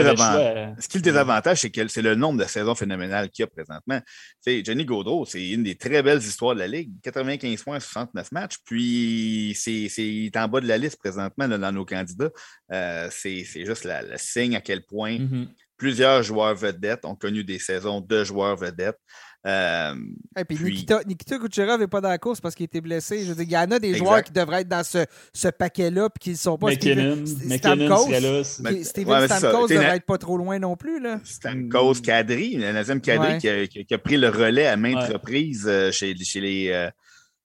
[0.83, 3.49] ce qui le désavantage, c'est que c'est le nombre de saisons phénoménales qu'il y a
[3.49, 4.01] présentement.
[4.41, 6.91] sais, Johnny Gaudreau, c'est une des très belles histoires de la Ligue.
[7.03, 11.73] 95 points, 69 matchs, puis c'est, il est en bas de la liste présentement dans
[11.73, 12.31] nos candidats.
[12.73, 15.49] Euh, c'est, juste le signe à quel point mm-hmm.
[15.77, 18.99] plusieurs joueurs vedettes ont connu des saisons de joueurs vedettes.
[19.45, 19.95] Euh,
[20.39, 23.25] Et puis, Nikita, Nikita Kucherov n'est pas dans la course parce qu'il était blessé.
[23.25, 25.49] Je veux dire, il y en a des joueurs qui devraient être dans ce, ce
[25.49, 26.69] paquet-là et qui ne sont pas.
[26.69, 28.45] McKinnon, Stamkos,
[28.85, 31.01] Steven Stamkos ne devrait être pas trop loin non plus.
[31.01, 31.21] Là.
[31.25, 36.17] Stamkos, Kadri, le deuxième Kadri qui, a, pris le relais à maintes reprises euh, chez,
[36.17, 36.91] chez les.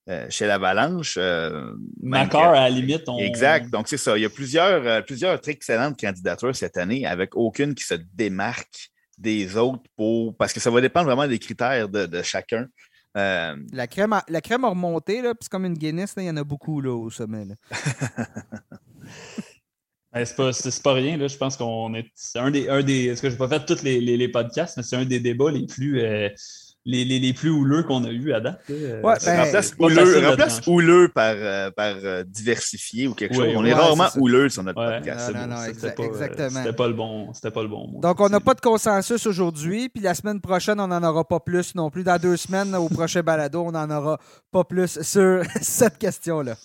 [0.10, 1.18] Euh, chez l'Avalanche.
[1.18, 1.74] Euh,
[2.14, 3.04] à la limite.
[3.20, 3.70] Exact.
[3.70, 4.18] Donc, c'est ça.
[4.18, 8.90] Il y a plusieurs, plusieurs très excellentes candidatures cette année avec aucune qui se démarque
[9.18, 10.36] des autres pour.
[10.36, 12.68] Parce que ça va dépendre vraiment des critères de, chacun.
[13.16, 16.24] Euh, la, crème a, la crème a remonté, là, puis c'est comme une Guinness, il
[16.24, 17.46] y en a beaucoup là, au sommet.
[20.26, 20.52] C'est pas,
[20.84, 21.28] pas, rien, là.
[21.28, 22.08] je pense qu'on est.
[22.16, 22.70] C'est un des.
[22.70, 25.06] Un des ce que je n'ai pas fait tous les, les, podcasts, mais c'est un
[25.06, 26.02] des débats les plus.
[26.02, 26.30] Euh,
[26.88, 28.62] les, les, les, plus houleux qu'on a eu à date.
[28.70, 33.50] Ouais, ben, remplace houleux, remplace houleux par, euh, par euh, diversifié ou quelque chose.
[33.58, 35.34] On est rarement houleux sur notre podcast.
[35.36, 36.14] Non, non, exactement.
[36.50, 38.00] C'était pas le bon, pas le bon mot.
[38.00, 41.42] Donc, on n'a pas de consensus aujourd'hui, puis la semaine prochaine, on n'en aura pas
[41.42, 42.06] plus non plus.
[42.06, 44.18] Dans deux semaines, au prochain balado, on n'en aura
[44.50, 46.56] pas plus sur cette question-là.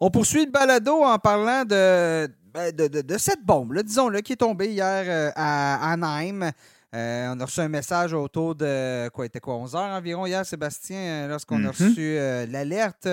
[0.00, 4.32] On poursuit le balado en parlant de, ben, de, de, de cette bombe, disons-le, qui
[4.32, 6.50] est tombée hier euh, à Anaheim.
[6.96, 10.46] Euh, on a reçu un message autour de quoi était quoi 11 heures environ hier,
[10.46, 11.66] Sébastien, euh, lorsqu'on a mhm.
[11.68, 13.08] reçu euh, l'alerte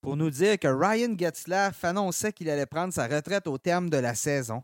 [0.00, 3.98] pour nous dire que Ryan Getzlaff annonçait qu'il allait prendre sa retraite au terme de
[3.98, 4.62] la saison.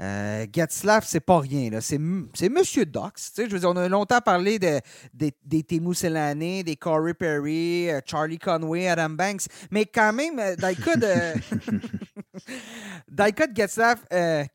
[0.00, 1.70] Euh, Getzlaff, c'est pas rien.
[1.80, 3.32] C'est Monsieur Dox.
[3.36, 4.80] Je veux dire, on a longtemps parlé de,
[5.14, 9.46] des, des Temu Selane, des Corey Perry, euh, Charlie Conway, Adam Banks.
[9.70, 11.80] Mais quand même, euh, dans le cas de,
[13.08, 14.04] dans Getzlaff,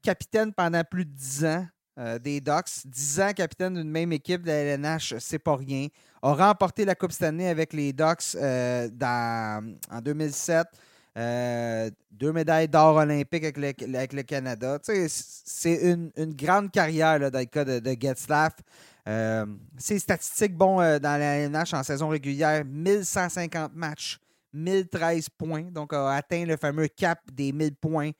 [0.03, 1.67] capitaine pendant plus de 10 ans
[2.21, 5.88] des Ducks, 10 ans capitaine d'une même équipe de la LNH, c'est pas rien.
[6.21, 10.67] A remporté la Coupe cette année avec les Ducks dans, en 2007.
[11.17, 14.77] Euh, deux médailles d'or olympiques avec le, Canada.
[14.83, 18.53] c'est une, grande carrière dans le cas de, de Getzlaff.
[19.07, 19.45] Euh,
[19.77, 24.19] ses statistiques, bon, euh, dans la NH en saison régulière, 1150 matchs,
[24.53, 25.63] 1013 points.
[25.71, 28.12] Donc, a atteint le fameux cap des 1000 points.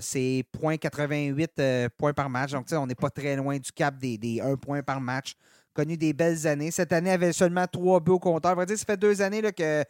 [0.00, 2.52] C'est 0.88 points par match.
[2.52, 5.34] Donc, on n'est pas très loin du cap des, des 1 point par match.
[5.72, 6.70] Connu des belles années.
[6.70, 8.52] Cette année, avait seulement 3 buts au compteur.
[8.52, 9.84] On va dire, ça fait deux années là, que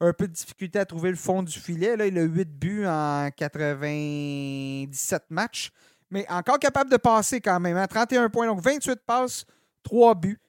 [0.00, 1.96] un peu de difficulté à trouver le fond du filet.
[1.96, 5.70] Là, il a 8 buts en 97 matchs,
[6.10, 7.86] mais encore capable de passer quand même.
[7.86, 8.30] 31 hein.
[8.30, 9.44] points, donc 28 passes,
[9.82, 10.40] 3 buts.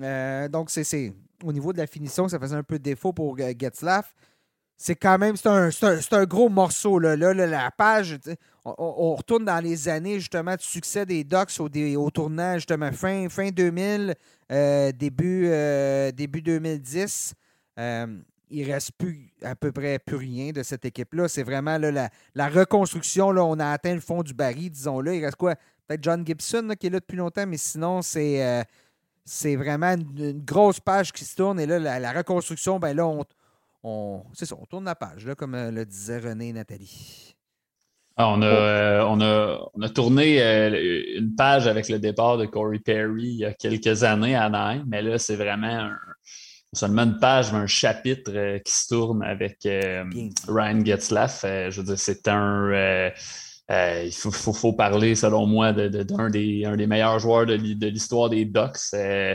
[0.00, 3.36] Euh, donc, c'est au niveau de la finition, ça faisait un peu de défaut pour
[3.40, 4.14] euh, Getzlaff.
[4.82, 6.98] C'est quand même, c'est un, gros morceau.
[6.98, 8.18] Là, la page,
[8.64, 13.28] on, retourne dans les années justement du succès des Ducks au, au tournage justement fin,
[13.28, 14.14] fin 2000,
[14.50, 15.48] euh, début,
[16.12, 17.34] début 2010
[18.52, 21.26] il ne reste plus à peu près plus rien de cette équipe-là.
[21.28, 23.32] C'est vraiment la, reconstruction.
[23.32, 25.16] Là, on a atteint le fond du baril, disons-le.
[25.16, 25.54] Il reste quoi?
[25.86, 30.80] Peut-être John Gibson qui est là depuis longtemps, mais sinon, c'est euh, vraiment une, grosse
[30.80, 31.58] page qui se tourne.
[31.58, 33.24] Et là, la, reconstruction, ben là, on,
[33.82, 37.34] on c'est ça, on tourne la page, là, comme euh, le disait René et Nathalie.
[38.16, 40.38] Ah, on, a, euh, on, a, on, a, tourné
[41.16, 44.84] une page avec le départ de Corey Perry il y a quelques années à Nîmes,
[44.86, 45.96] mais là, c'est vraiment un,
[46.72, 50.04] seulement une page, mais un chapitre euh, qui se tourne avec euh,
[50.48, 51.44] Ryan Getzlaff.
[51.44, 53.10] Euh, je veux dire, c'est un.
[53.70, 58.44] il faut, faut, parler, selon moi, d'un des, un des meilleurs joueurs de, l'histoire des
[58.44, 58.78] Ducks.
[58.94, 59.34] Euh,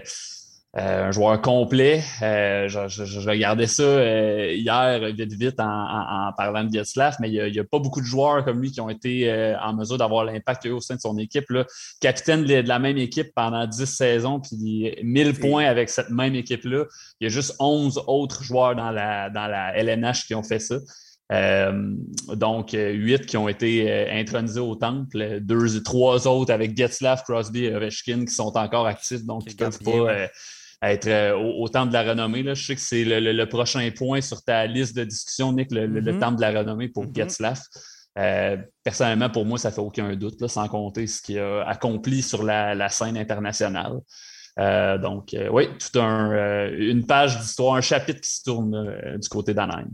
[0.73, 2.03] un joueur complet.
[2.21, 7.59] Euh, je, regardais ça euh, hier, vite, vite, en, parlant de Getzlaff, mais il n'y
[7.59, 10.79] a, pas beaucoup de joueurs comme lui qui ont été en mesure d'avoir l'impact au
[10.79, 11.49] sein de son équipe.
[11.49, 11.65] Là.
[11.99, 16.85] Capitaine de, la même équipe pendant 10 saisons, puis 1000 points avec cette même équipe-là.
[17.19, 20.59] Il y a juste 11 autres joueurs dans la, dans la LNH qui ont fait
[20.59, 20.75] ça.
[22.35, 27.75] donc, huit qui ont été intronisés au temple, deux, trois autres avec Getzlaff, Crosby et
[27.75, 30.27] Ovechkin qui sont encore actifs, donc ils ne peuvent pas
[30.81, 32.43] être euh, au, temps de la renommée.
[32.43, 32.53] Là.
[32.53, 36.19] Je sais que c'est le, prochain point sur ta liste de discussion, Nick, le, mm-hmm.
[36.19, 37.13] temps de la renommée pour mm
[38.83, 42.41] personnellement, pour moi, ça fait aucun doute, là, sans compter ce qu'il a accompli sur
[42.41, 43.99] la, scène internationale.
[44.57, 49.53] Euh, donc, oui, tout un, une page d'histoire, un chapitre qui se tourne du côté
[49.53, 49.89] d'Anaheim.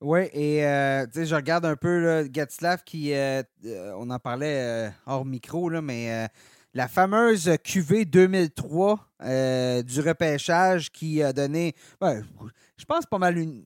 [0.00, 3.12] Oui, et je regarde un peu Getzlaff qui,
[3.64, 6.28] on en parlait hors micro, là, mais
[6.76, 12.22] la fameuse QV 2003 euh, du repêchage qui a donné, ben,
[12.76, 13.64] je pense pas mal une,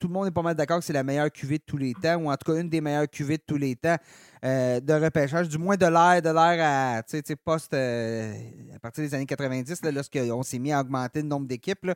[0.00, 1.94] tout le monde est pas mal d'accord que c'est la meilleure QV de tous les
[1.94, 3.96] temps, ou en tout cas une des meilleures QV de tous les temps
[4.44, 8.32] euh, de repêchage, du moins de l'air, de l'air à, tu sais, post, euh,
[8.74, 11.92] à partir des années 90, lorsqu'on s'est mis à augmenter le nombre d'équipes.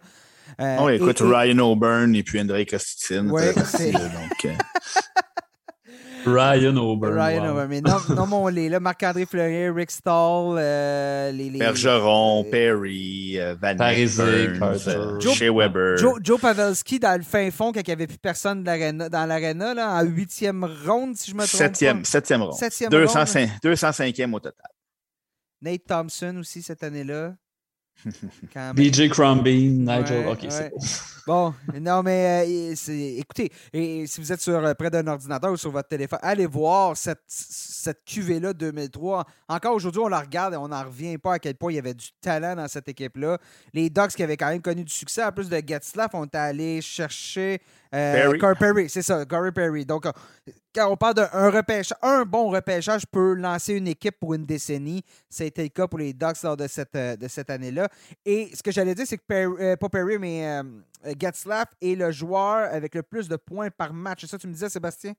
[0.61, 3.29] oh, écoute, Ryan O'Byrne et puis André Costitine.
[3.29, 3.91] Oui, c'est...
[3.91, 4.55] Donc,
[6.27, 7.09] Ryan Ober.
[7.09, 7.67] Ryan Ober.
[7.69, 8.69] Mais non, non mon lait.
[8.69, 15.97] Là, Marc-André Fleury, Rick Stall, euh, les, les, Bergeron, Perry, euh, Van Burns, Shea Weber.
[15.97, 19.75] Joe, Joe, Pavelski dans le fin fond quand il n'y avait plus personne dans l'aréna,
[19.75, 22.05] là, en huitième ronde, si je me trompe septième, pas.
[22.05, 22.55] Septième ronde.
[22.55, 24.71] Septième 205, 205e au total.
[25.63, 27.35] Nate Thompson aussi cette année-là.
[28.75, 30.29] BJ Crombie, Nigel.
[30.29, 30.73] ok, c'est
[31.27, 31.55] bon.
[31.81, 32.75] non, mais euh,
[33.19, 36.47] écoutez, et, si vous êtes sur, euh, près d'un ordinateur ou sur votre téléphone, allez
[36.47, 39.25] voir cette, cette QV-là 2003.
[39.49, 41.79] Encore aujourd'hui, on la regarde et on n'en revient pas à quel point il y
[41.79, 43.39] avait du talent dans cette équipe-là.
[43.73, 46.81] Les Ducks qui avaient quand même connu du succès, en plus de Getzlaff, ont allé
[46.83, 47.61] chercher
[47.95, 48.89] euh, Perry.
[48.89, 49.87] c'est ça, Corey Perry.
[49.87, 50.07] Donc,
[50.75, 55.03] quand on parle d'un repêchage, un bon repêchage peut lancer une équipe pour une décennie.
[55.31, 57.17] C'était le cas pour les Ducks lors de cette, euh,
[57.49, 57.89] année-là.
[58.25, 60.63] Et ce que j'allais dire, c'est que euh, pas Perry, mais euh,
[61.81, 64.23] est le joueur avec le plus de points par match.
[64.23, 65.15] C'est ça que tu me disais, Sébastien?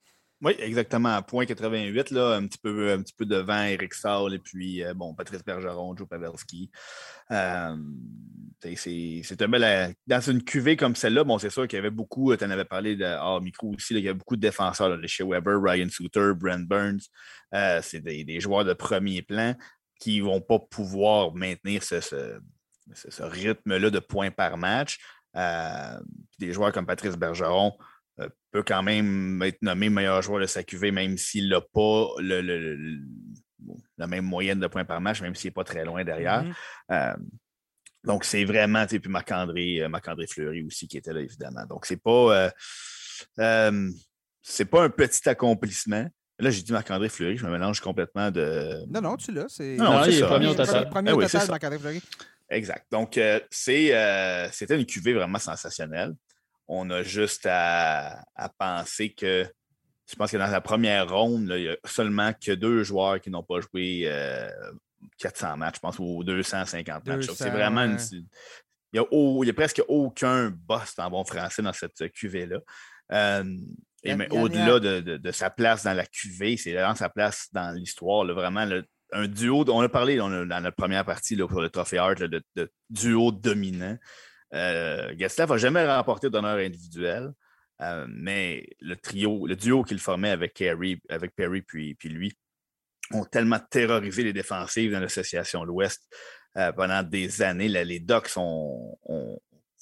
[0.46, 1.20] Oui, exactement.
[1.24, 5.16] Point 88, là, un, petit peu, un petit peu devant Eric Saul et puis bon,
[5.16, 6.70] Patrice Bergeron, Joe Pavelski.
[8.62, 9.96] c'est un bel.
[10.06, 12.64] Dans une cuvée comme celle-là, bon, c'est sûr qu'il y avait beaucoup, tu en avais
[12.64, 15.90] parlé de, hors micro aussi, il y a beaucoup de défenseurs, là, chez Weber, Ryan
[15.90, 17.10] Souter, Brent Burns.
[17.56, 19.56] Euh, c'est des, joueurs de premier plan
[20.00, 25.00] qui ne vont pas pouvoir maintenir ce, ce, rythme-là de points par match.
[25.36, 26.00] Euh,
[26.38, 27.76] des joueurs comme Patrice Bergeron
[28.56, 33.00] peut quand même être nommé meilleur joueur de sa QV, même s'il n'a pas le,
[33.98, 36.44] la même moyenne de points par match, même s'il n'est pas très loin derrière.
[36.44, 36.54] Mm-hmm.
[36.92, 37.16] Euh,
[38.06, 41.66] donc, c'est vraiment, tu puis Marc-André, euh, Marc Fleury aussi qui était là, évidemment.
[41.66, 42.50] Donc, c'est pas,
[44.42, 46.08] c'est pas un petit accomplissement.
[46.40, 48.86] Là, j'ai dit Marc-André Fleury, je me mélange complètement de.
[48.90, 49.50] Non, non, tu l'as.
[49.50, 50.90] C'est non, il est premier au total.
[50.90, 52.02] Premier au total, Marc-André Fleury.
[52.50, 52.86] Exact.
[52.92, 53.40] Donc, euh,
[53.70, 56.14] euh, c'était une cuvée vraiment sensationnelle.
[56.68, 58.26] On a juste à,
[58.58, 59.46] penser que
[60.10, 63.30] je pense que dans la première ronde, il n'y a seulement que deux joueurs qui
[63.30, 64.12] n'ont pas joué
[65.20, 67.28] 400 euh, matchs, je pense, ou 250 matchs.
[67.34, 67.96] C'est vraiment
[68.94, 72.60] il n'y a, presque aucun boss en bon français dans cette cuvée-là.
[73.12, 78.26] mais au-delà de, sa place dans la cuvée, c'est vraiment sa place dans l'histoire.
[78.26, 82.22] Vraiment, le, un duo, on a parlé dans notre première partie pour le Trophée Hart
[82.22, 83.98] de, duo dominant.
[84.54, 87.34] Euh, n'a jamais remporté d'honneur individuel,
[87.82, 90.54] euh, mais le trio, le duo qu'il formait avec,
[91.36, 92.34] Perry, puis, lui
[93.12, 96.08] ont tellement terrorisé les défensives dans l'association l'Ouest
[96.58, 97.68] euh, pendant des années.
[97.68, 98.98] les Ducks ont,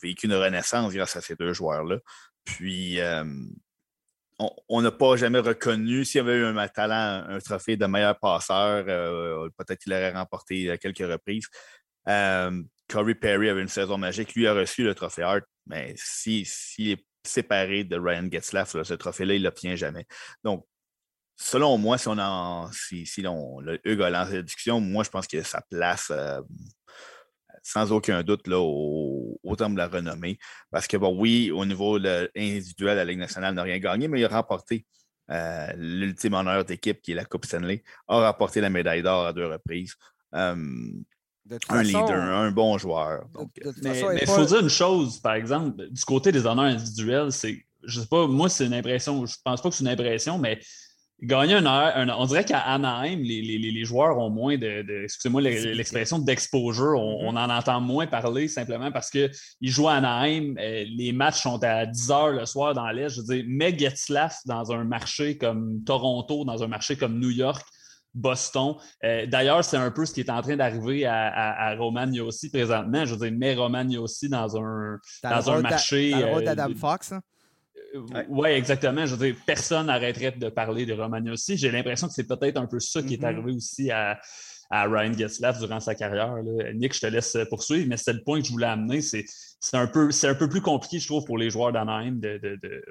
[0.02, 1.98] vécu une renaissance grâce à ces deux joueurs-là.
[2.44, 3.24] Puis, euh,
[4.68, 6.04] on n'a pas jamais reconnu.
[6.04, 8.84] S'il y avait eu un talent, un trophée de meilleur passeur,
[9.56, 11.48] peut-être qu'il aurait remporté à quelques reprises.
[12.88, 14.34] Corey Perry avait une saison magique.
[14.36, 16.46] Lui a reçu le trophée Hart, mais s'il
[16.80, 20.06] est séparé de Ryan Getzlaff, ce trophée-là, il ne l'obtient jamais.
[20.44, 20.66] Donc,
[21.38, 25.04] selon moi, si on en, si, si on, le Hugues a lancé la discussion, moi,
[25.04, 26.42] je pense que sa place euh,
[27.64, 30.38] sans aucun doute là, au, au terme de la renommée.
[30.70, 31.98] Parce que, bon, oui, au niveau
[32.36, 34.86] individuel, la Ligue nationale n'a rien gagné, mais il a remporté
[35.32, 39.34] euh, l'ultime honneur d'équipe qui est la Coupe Stanley, a remporté la médaille d'or à
[39.34, 39.96] deux reprises.
[40.36, 40.56] Euh,
[41.70, 43.26] un leader, un bon joueur.
[43.82, 48.02] mais il faut dire une chose, par exemple, du côté des honneurs individuels, c'est, je
[48.02, 50.60] sais pas, moi, c'est une impression, je pense pas que c'est une impression, mais
[51.24, 57.24] Gagner un, on dirait qu'à Anaheim, les, joueurs ont moins de, excusez-moi l'expression d'exposure, on,
[57.24, 57.38] mm-hmm.
[57.38, 61.64] on, en entend moins parler simplement parce qu'ils jouent à Anaheim, euh, les matchs sont
[61.64, 63.10] à 10 heures le soir dans l'Est.
[63.10, 67.32] Je veux dire, mais Getzlaff dans un marché comme Toronto, dans un marché comme New
[67.32, 67.66] York,
[68.14, 68.76] Boston.
[69.04, 72.50] Euh, d'ailleurs, c'est un peu ce qui est en train d'arriver à, à, Roman Yossi
[72.50, 73.06] présentement.
[73.06, 76.12] Je veux dire, mais Roman Yossi dans un, dans, un marché.
[76.12, 77.12] Dans le d'Adam euh, Fox.
[77.12, 77.22] Hein?
[78.30, 79.06] Oui, exactement.
[79.06, 81.58] Je veux dire, personne n'arrêterait de parler de Romagna aussi.
[81.58, 83.26] J'ai l'impression que c'est peut-être un peu ça qui est mm-hmm.
[83.26, 84.20] arrivé aussi à,
[84.72, 86.36] Ryan Getzlaff durant sa carrière.
[86.74, 89.02] Nick, je te laisse poursuivre, mais c'est le point que je voulais amener.
[89.02, 89.24] C'est
[89.74, 92.84] un, peu, un peu plus compliqué, je trouve, pour les joueurs d'Anaheim de, de,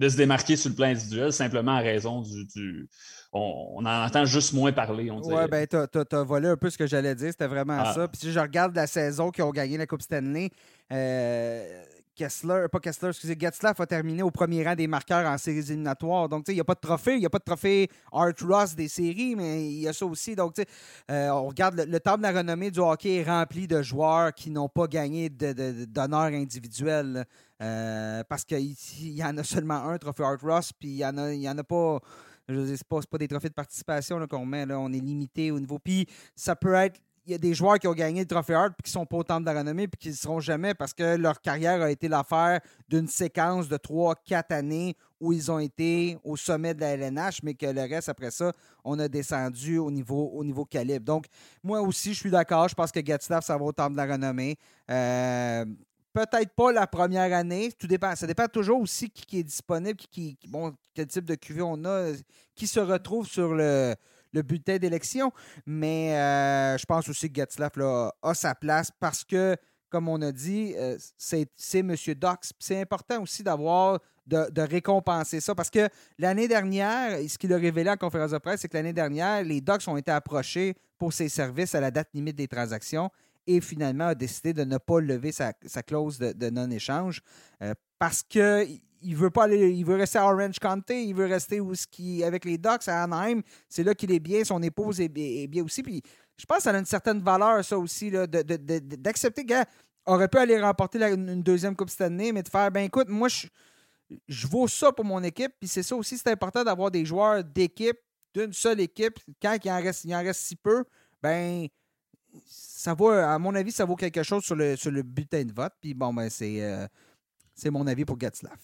[0.00, 2.88] se démarquer sur le plan individuel, simplement à raison du.
[3.32, 5.10] on, en entend juste moins parler.
[5.10, 7.30] Oui, ben, tu as, volé un peu ce que j'allais dire.
[7.30, 7.94] C'était vraiment ah.
[7.94, 8.08] ça.
[8.08, 10.50] Puis si je regarde la saison qui ont gagné la Coupe Stanley,
[10.92, 11.82] euh,
[12.16, 16.28] Kessler, pas Kessler, excusez, Getzlaff a terminé au premier rang des marqueurs en séries éliminatoires.
[16.28, 17.14] Donc, il n'y a pas de trophée.
[17.14, 20.06] Il n'y a pas de trophée Art Ross des séries, mais il y a ça
[20.06, 20.34] aussi.
[20.34, 20.68] Donc, tu sais,
[21.10, 24.50] euh, on regarde le, le de la renommée du hockey est rempli de joueurs qui
[24.50, 27.26] n'ont pas gagné d'honneur individuel.
[27.62, 31.16] Euh, parce qu'il y en a seulement un trophée Art Ross, puis il n'y en,
[31.18, 32.00] a, en a pas.
[32.48, 34.64] Je sais pas, pas des trophées de participation qu'on met.
[34.66, 35.78] Là, on est limité au niveau.
[35.78, 37.00] Puis ça peut être
[37.32, 39.24] y a des joueurs qui ont gagné le Trophée Hart et qui sont pas au
[39.24, 42.08] temple de la renommée puis qui ne seront jamais parce que leur carrière a été
[42.08, 47.42] l'affaire d'une séquence de 3-4 années où ils ont été au sommet de la LNH,
[47.42, 48.52] mais que le reste, après ça,
[48.84, 51.04] on a descendu au niveau, au niveau calibre.
[51.04, 51.26] Donc,
[51.62, 52.68] moi aussi, je suis d'accord.
[52.68, 54.56] Je pense que Gatstaff, ça va au temple de la renommée.
[54.90, 55.64] Euh,
[56.12, 57.72] peut-être pas la première année.
[57.78, 58.14] Tout dépend.
[58.14, 62.12] Ça dépend toujours aussi qui, est disponible, qui, bon, quel type de QV on a,
[62.54, 63.94] qui se retrouve sur le,
[64.36, 65.32] le bulletin d'élection.
[65.66, 69.56] Mais euh, je pense aussi que Getzlaff a sa place parce que,
[69.88, 71.94] comme on a dit, euh, c'est M.
[72.16, 72.52] Dox.
[72.58, 77.90] C'est important aussi d'avoir de, récompenser ça parce que l'année dernière, ce qu'il a révélé
[77.90, 81.28] en conférence de presse, c'est que l'année dernière, les Docs ont été approchés pour ses
[81.28, 83.10] services à la date limite des transactions
[83.46, 87.22] et finalement a décidé de ne pas lever sa, clause de, non-échange
[87.62, 88.66] euh, parce que
[89.02, 92.24] il veut pas aller, il veut rester à Orange County, il veut rester où, qui,
[92.24, 93.42] avec les Ducks à Anaheim.
[93.68, 95.82] C'est là qu'il est bien, son épouse est, bien aussi.
[95.82, 96.02] Puis
[96.36, 99.64] je pense que ça a une certaine valeur, ça aussi, d'accepter qu'il
[100.06, 103.28] aurait pu aller remporter une deuxième Coupe cette année, mais de faire, ben écoute, moi,
[103.28, 103.46] je,
[104.28, 105.52] je vaux ça pour mon équipe.
[105.58, 107.98] Puis c'est ça aussi, c'est important d'avoir des joueurs d'équipe,
[108.34, 109.18] d'une seule équipe.
[109.40, 110.84] Quand il en reste, il en reste si peu,
[111.22, 111.66] ben
[112.44, 115.52] ça vaut, à mon avis, ça vaut quelque chose sur le, sur le bulletin de
[115.52, 115.72] vote.
[115.80, 116.86] Puis bon, ben c'est, euh,
[117.54, 118.58] c'est mon avis pour Gatslav.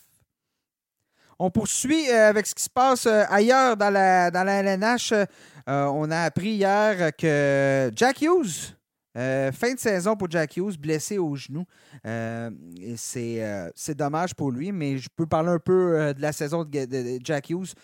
[1.38, 5.12] On poursuit euh, avec ce qui se passe euh, ailleurs dans la, dans la LNH.
[5.12, 8.74] Euh, on a appris hier que Jack Hughes
[9.14, 11.66] Euh, fin de saison pour Jack Hughes, blessé au genou.
[12.06, 12.50] Euh,
[12.96, 17.50] c'est dommage pour lui, mais je peux parler un peu de la saison de, Jack
[17.50, 17.74] Hughes.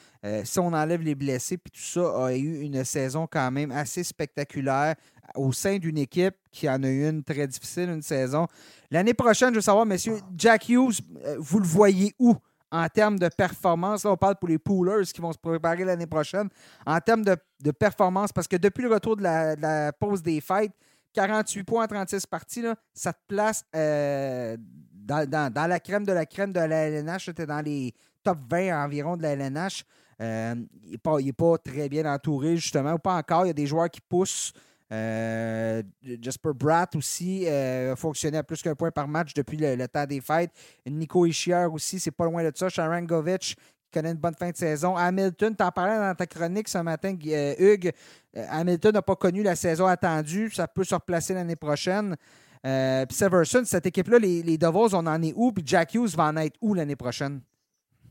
[0.44, 4.04] si on enlève les blessés, puis tout ça a eu une saison quand même assez
[4.04, 4.94] spectaculaire
[5.34, 8.46] au sein d'une équipe qui en a eu une très difficile, une saison.
[8.90, 11.00] L'année prochaine, je veux savoir, messieurs, Jack Hughes,
[11.38, 12.34] vous le voyez où?
[12.70, 14.04] En termes de performance.
[14.04, 16.48] Là, on parle pour les poolers qui vont se préparer l'année prochaine.
[16.86, 20.72] En termes de, performance, parce que depuis le retour de la, pause des fêtes,
[21.14, 22.64] 48 points en 36 parties,
[22.94, 24.56] ça te place euh,
[24.92, 27.30] dans, la crème de la crème de la LNH.
[27.34, 29.84] Tu dans les top 20 environ de la LNH.
[30.20, 30.54] Euh,
[30.84, 33.44] il n'est pas, pas, très bien entouré, justement, ou pas encore.
[33.44, 34.52] Il y a des joueurs qui poussent.
[34.90, 35.82] Euh,
[36.20, 40.20] Jasper Bratt aussi euh, fonctionnait à plus qu'un point par match depuis le, temps des
[40.20, 40.50] fêtes.
[40.86, 42.68] Nico Ischier aussi, c'est pas loin de ça.
[42.68, 43.56] Sharangovic
[43.92, 44.96] connaît une bonne fin de saison.
[44.96, 47.92] Hamilton, t'en parlais dans ta chronique ce matin, euh, Hugues.
[48.34, 50.50] Hamilton n'a pas connu la saison attendue.
[50.50, 52.16] Ça peut se replacer l'année prochaine.
[52.62, 55.52] Puis Severson, cette équipe-là, les, les Devils, on en est où?
[55.52, 57.40] Puis Jack Hughes va en être où l'année prochaine?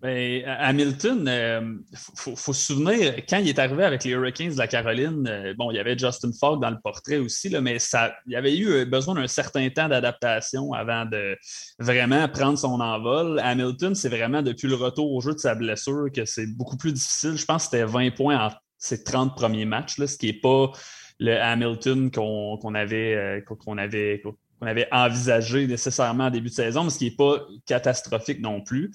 [0.01, 1.75] Ben, Hamilton, il euh,
[2.13, 5.71] faut, se souvenir, quand il est arrivé avec les Hurricanes de la Caroline, euh, bon,
[5.71, 8.85] il y avait Justin Falk dans le portrait aussi, mais ça, il avait eu euh,
[8.85, 11.35] besoin d'un certain temps d'adaptation avant de
[11.79, 13.39] vraiment prendre son envol.
[13.39, 16.93] Hamilton, c'est vraiment depuis le retour au jeu de sa blessure que c'est beaucoup plus
[16.93, 17.35] difficile.
[17.35, 20.71] Je pense que c'était 20 points en ses 30 premiers matchs, ce qui n'est pas
[21.19, 23.43] le Hamilton qu'on avait,
[23.75, 24.21] avait,
[24.61, 28.91] avait envisagé nécessairement en début de saison, mais ce qui n'est pas catastrophique non plus.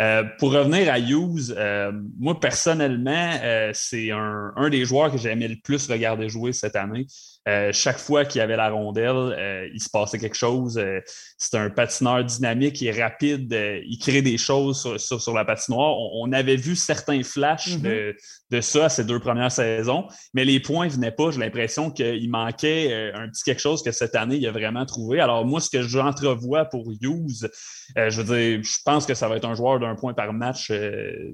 [0.00, 5.18] Euh, pour revenir à Hughes, euh, moi personnellement, euh, c'est un, un, des joueurs que
[5.18, 7.06] j'ai le plus regarder jouer cette année.
[7.46, 10.78] Euh, chaque fois qu'il y avait la rondelle, euh, il se passait quelque chose.
[10.78, 11.00] Euh,
[11.36, 13.52] c'est un patineur dynamique, est rapide,
[13.86, 15.94] il crée des choses sur, la patinoire.
[16.14, 18.16] On, avait vu certains flashs de,
[18.50, 18.62] mm-hmm.
[18.62, 21.30] ça ces deux premières saisons, mais les points ne venaient pas.
[21.30, 25.20] J'ai l'impression qu'il manquait un petit quelque chose que cette année, il a vraiment trouvé.
[25.20, 27.48] Alors moi, ce que j'entrevois pour Hughes,
[27.96, 30.72] je veux dire, je pense que ça va être un joueur d'un point par match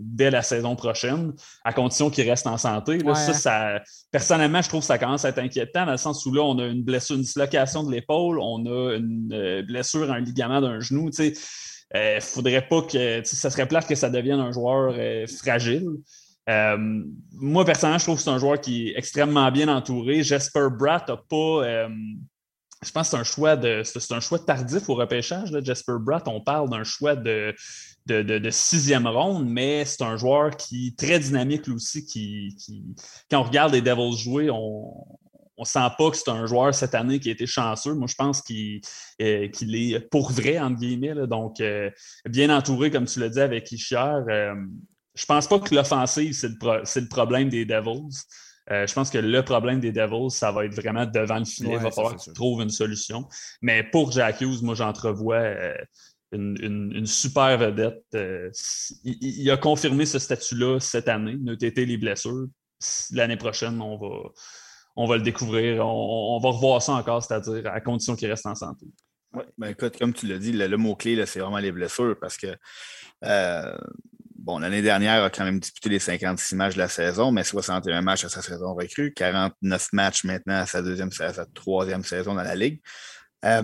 [0.01, 1.33] dès la saison prochaine,
[1.65, 2.99] à condition qu'il reste en santé.
[3.15, 3.81] ça, ça,
[4.11, 6.83] personnellement, je trouve que ça commence à être inquiétant sens où là, on a une
[6.83, 11.11] blessure, une dislocation de l'épaule, on a une euh, blessure, un ligament d'un genou.
[11.19, 13.23] Il ne euh, faudrait pas que.
[13.25, 15.87] Ça serait plate que ça devienne un joueur euh, fragile.
[16.47, 20.23] moi, personnellement, je trouve que c'est un joueur qui est extrêmement bien entouré.
[20.23, 21.89] Jesper Bratt n'a pas.
[22.83, 23.59] je pense que c'est un choix.
[23.85, 26.27] C'est un choix tardif au repêchage, là, Jesper Bratt.
[26.29, 27.55] On parle d'un choix de.
[28.07, 32.57] De, sixième ronde, mais c'est un joueur qui est très dynamique aussi, qui,
[33.31, 35.07] quand on regarde les Devils jouer, on,
[35.61, 37.93] on sent pas que c'est un joueur cette année qui a été chanceux.
[37.95, 38.81] Moi, je pense qu'il
[39.21, 41.27] euh, est pour vrai, entre guillemets.
[41.27, 41.91] Donc, euh,
[42.27, 43.99] bien entouré, comme tu l'as dit, avec Ishier.
[43.99, 44.55] Euh,
[45.15, 48.23] je pense pas que l'offensive, c'est le, problème des Devils.
[48.69, 51.73] je pense que le problème des Devils, ça va être vraiment devant le filet.
[51.75, 53.29] il va falloir qu'ils trouvent une solution.
[53.61, 55.43] Mais pour Jack Hughes, moi, j'entrevois
[56.33, 58.03] une, super vedette.
[59.05, 62.47] Il, a confirmé ce statut-là cette année, été les blessures.
[63.11, 64.31] L'année prochaine, on va,
[65.01, 65.87] on va le découvrir.
[65.87, 68.87] On, va revoir ça encore, c'est-à-dire à condition qu'il reste en santé.
[69.33, 72.49] Oui, ben écoute, comme tu l'as dit, le, mot-clé, c'est vraiment les blessures parce que
[73.25, 73.77] euh,
[74.37, 78.03] bon, l'année dernière, a quand même disputé les 56 matchs de la saison, mais 61
[78.03, 82.35] matchs à sa saison recrue, 49 matchs maintenant à sa deuxième, à sa troisième saison
[82.35, 82.81] dans la Ligue.
[83.45, 83.63] Euh,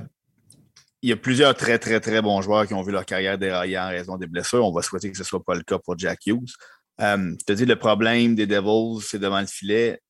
[1.03, 3.79] il y a plusieurs très, très, très bons joueurs qui ont vu leur carrière dérailler
[3.79, 4.65] en raison des blessures.
[4.65, 6.55] On va souhaiter que ce ne soit pas le cas pour Jack Hughes.
[7.01, 10.01] Euh, je te dis, le problème des Devils, c'est devant le filet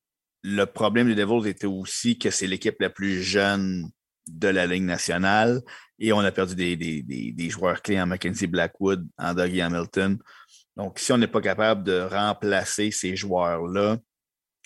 [0.43, 3.91] le problème des Devils était aussi que c'est l'équipe la plus jeune
[4.28, 5.62] de la Ligue nationale
[5.99, 10.18] et on a perdu des, joueurs clés en Mackenzie Blackwood, en Dougie Hamilton.
[10.76, 13.97] Donc, si on n'est pas capable de remplacer ces joueurs-là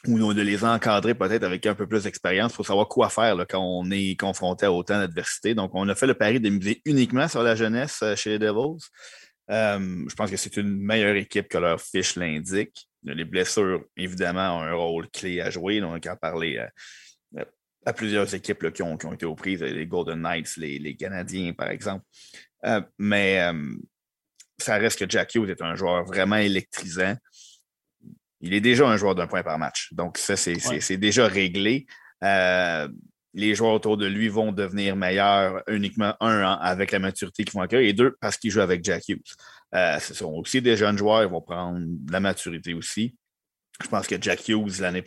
[0.06, 3.62] ou de les encadrer peut-être avec un peu plus d'expérience, faut savoir quoi faire quand
[3.62, 5.54] on est confronté à autant d'adversité.
[5.54, 8.38] Donc, on a fait le pari de miser uniquement sur la jeunesse euh, chez les
[8.38, 8.82] Devils.
[9.50, 12.89] Euh, je pense que c'est une meilleure équipe que leur fiche l'indique.
[13.03, 15.82] Les blessures, évidemment, ont un rôle clé à jouer.
[15.82, 16.70] on a parler à,
[17.86, 22.05] à, plusieurs équipes qui, ont, été aux prises, les Golden Knights, les, Canadiens, par exemple.
[22.66, 23.74] Euh, mais euh,
[24.59, 27.16] ça reste que Jack Hughes est un joueur vraiment électrisant.
[28.40, 29.92] Il est déjà un joueur d'un point par match.
[29.92, 31.86] Donc, ça, c'est déjà réglé.
[32.22, 32.88] Euh,
[33.34, 37.62] les joueurs autour de lui vont devenir meilleurs uniquement, un, avec la maturité qu'ils vont
[37.62, 39.22] accueillir, et deux, parce qu'ils jouent avec Jack Hughes.
[39.74, 43.16] Euh, ce sont aussi des jeunes joueurs, ils vont prendre de la maturité aussi.
[43.82, 45.02] Je pense que Jack Hughes, l'année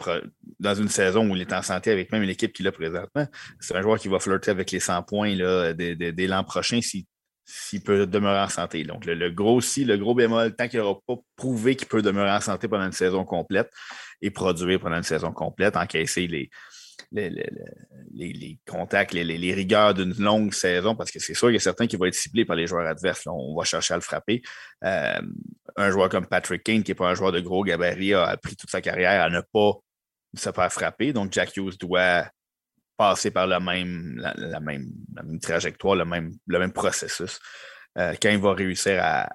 [0.59, 3.28] dans une saison où il est en santé avec même l'équipe qu'il a présentement,
[3.59, 7.84] c'est un joueur qui va flirter avec les 100 points là, dès, l'an prochain s'il
[7.84, 8.84] peut demeurer en santé.
[8.84, 12.32] Donc, le, gros si, le gros bémol, tant qu'il n'aura pas prouvé qu'il peut demeurer
[12.32, 13.70] en santé pendant une saison complète
[14.22, 16.49] et produire pendant une saison complète, encaisser les,
[17.12, 21.88] les, contacts, les, rigueurs d'une longue saison, parce que c'est sûr qu'il y a certains
[21.88, 23.28] qui vont être ciblés par les joueurs adverses.
[23.28, 24.41] on va chercher à le frapper.
[24.84, 25.22] Euh,
[25.76, 28.56] un joueur comme Patrick Kane, qui n'est pas un joueur de gros gabarit, a appris
[28.56, 29.80] toute sa carrière à ne pas
[30.36, 31.14] se faire frapper.
[31.14, 32.26] Donc, Jack Hughes doit
[32.98, 34.22] passer par la, même,
[35.41, 37.39] trajectoire, le même, processus.
[37.98, 39.30] Euh, quand il va réussir à,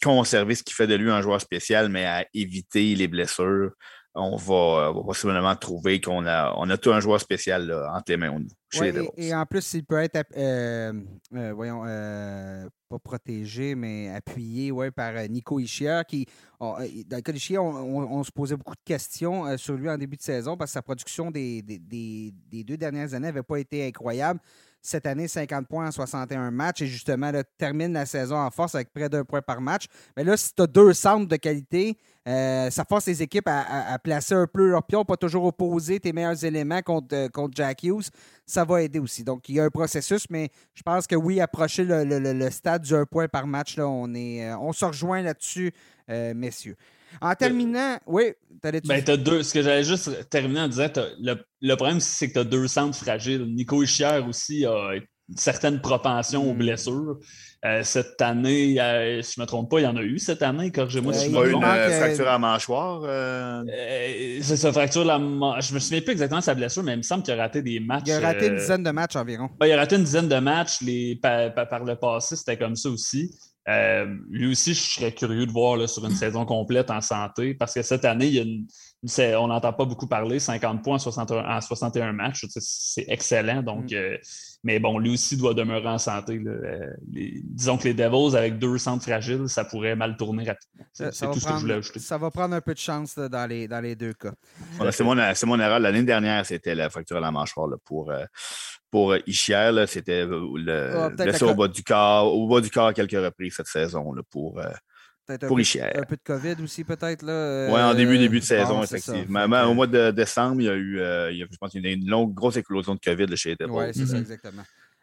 [0.00, 3.72] conserver ce qui fait de lui un joueur spécial, mais à éviter les blessures,
[4.18, 8.34] on va, possiblement trouver qu'on a, on a tout un joueur spécial entre les mains.
[8.70, 10.92] Chez et, en plus, il peut être, euh,
[11.34, 16.26] euh, voyons, euh, pas protégé, mais appuyé ouais, par Nico Ischier, qui,
[16.60, 20.22] dans le cas d'Ischier, on, se posait beaucoup de questions sur lui en début de
[20.22, 24.40] saison parce que sa production des, des deux dernières années n'avait pas été incroyable
[24.80, 28.74] cette année 50 points en 61 matchs et justement là, termine la saison en force
[28.74, 29.86] avec près d'un point par match.
[30.16, 31.98] Mais là, si tu as deux centres de qualité,
[32.28, 36.12] euh, ça force les équipes à, placer un peu leur pion, pas toujours opposer tes
[36.12, 38.10] meilleurs éléments contre, euh, contre Jack Hughes.
[38.44, 39.24] Ça va aider aussi.
[39.24, 42.94] Donc, il y a un processus, mais je pense que oui, approcher le, stade du
[42.94, 45.72] un point par match, là, on, est, euh, on se rejoint là-dessus,
[46.34, 46.76] messieurs.
[47.20, 48.32] En terminant, oui,
[48.62, 49.42] t'allais ben, as deux.
[49.42, 50.88] Ce que j'allais juste terminer en disant,
[51.20, 53.44] le, le, problème, c'est que tu as deux centres fragiles.
[53.54, 54.94] Nico Ischier aussi a
[55.28, 56.58] une certaine propension aux hmm.
[56.58, 57.18] blessures.
[57.64, 60.18] Euh, cette année, euh, si je ne me trompe pas, il y en a eu
[60.20, 61.64] cette année, corrigez-moi si je me trompe.
[61.64, 63.00] une fracture à la mâchoire.
[63.04, 63.64] Euh...
[64.40, 65.60] c'est ça, fracture la mâchoire.
[65.60, 67.60] Je me souviens plus exactement de sa blessure, mais il me semble qu'il a raté
[67.62, 68.04] des matchs.
[68.06, 69.50] Il a raté une dizaine de matchs environ.
[69.64, 70.80] il a raté une dizaine de matchs.
[70.82, 73.34] Les, par, par le passé, c'était comme ça aussi.
[73.68, 77.54] Euh, lui aussi, je serais curieux de voir là, sur une saison complète en santé
[77.54, 78.66] parce que cette année, il y a une,
[79.36, 83.62] on n'entend pas beaucoup parler, 50 points en 61, 61 matchs, c'est excellent.
[83.62, 83.94] Donc, mm.
[83.94, 84.16] euh,
[84.64, 86.40] mais bon, lui aussi doit demeurer en santé.
[86.44, 90.84] Euh, disons que les Devils, avec deux centres fragiles, ça pourrait mal tourner rapidement.
[90.92, 92.00] C'est tout ce que je voulais ajouter.
[92.00, 94.32] Ça va prendre un peu de chance dans, les, dans les deux cas.
[94.90, 95.78] c'est mon, mon, erreur.
[95.78, 98.24] L'année dernière, c'était la fracture à la mâchoire pour, euh,
[98.90, 99.84] pour Ischier.
[99.86, 103.66] C'était le, ah, au bas du corps, au bas du corps à quelques reprises cette
[103.66, 104.60] saison pour
[105.28, 107.22] Peut-être un, peu, un peu de COVID aussi, peut-être.
[107.22, 107.68] là.
[107.70, 109.44] Oui, en début, euh, début de saison, effectivement.
[109.44, 111.84] Au mois de décembre, il y a eu, euh, il y a, je pense qu'il
[111.84, 114.62] y a eu une longue, grosse éclosion de COVID chez les Oui, c'est ça, exactement.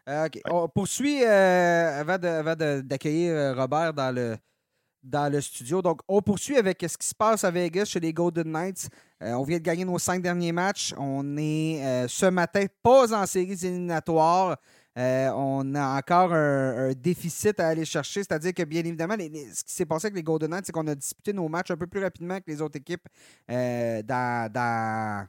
[0.09, 4.35] Euh, On poursuit avant d'accueillir Robert dans le,
[5.03, 5.83] dans le studio.
[5.83, 8.89] Donc, on poursuit avec ce qui se passe à Vegas chez les Golden Knights.
[9.25, 10.93] On vient de gagner nos cinq derniers matchs.
[10.97, 14.57] On est ce matin pas en séries éliminatoires.
[14.97, 18.23] Euh, on a encore un, déficit à aller chercher.
[18.23, 20.95] C'est-à-dire que, bien évidemment, ce qui s'est passé avec les Golden Knights, c'est qu'on a
[20.95, 23.07] disputé nos matchs un peu plus rapidement que les autres équipes
[23.51, 25.27] euh, dans,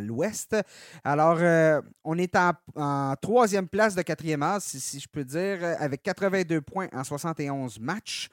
[0.00, 0.56] l'Ouest.
[1.04, 6.02] Alors, euh, on est en, troisième place de quatrième as, si, je peux dire, avec
[6.02, 8.28] 82 points en 71 matchs.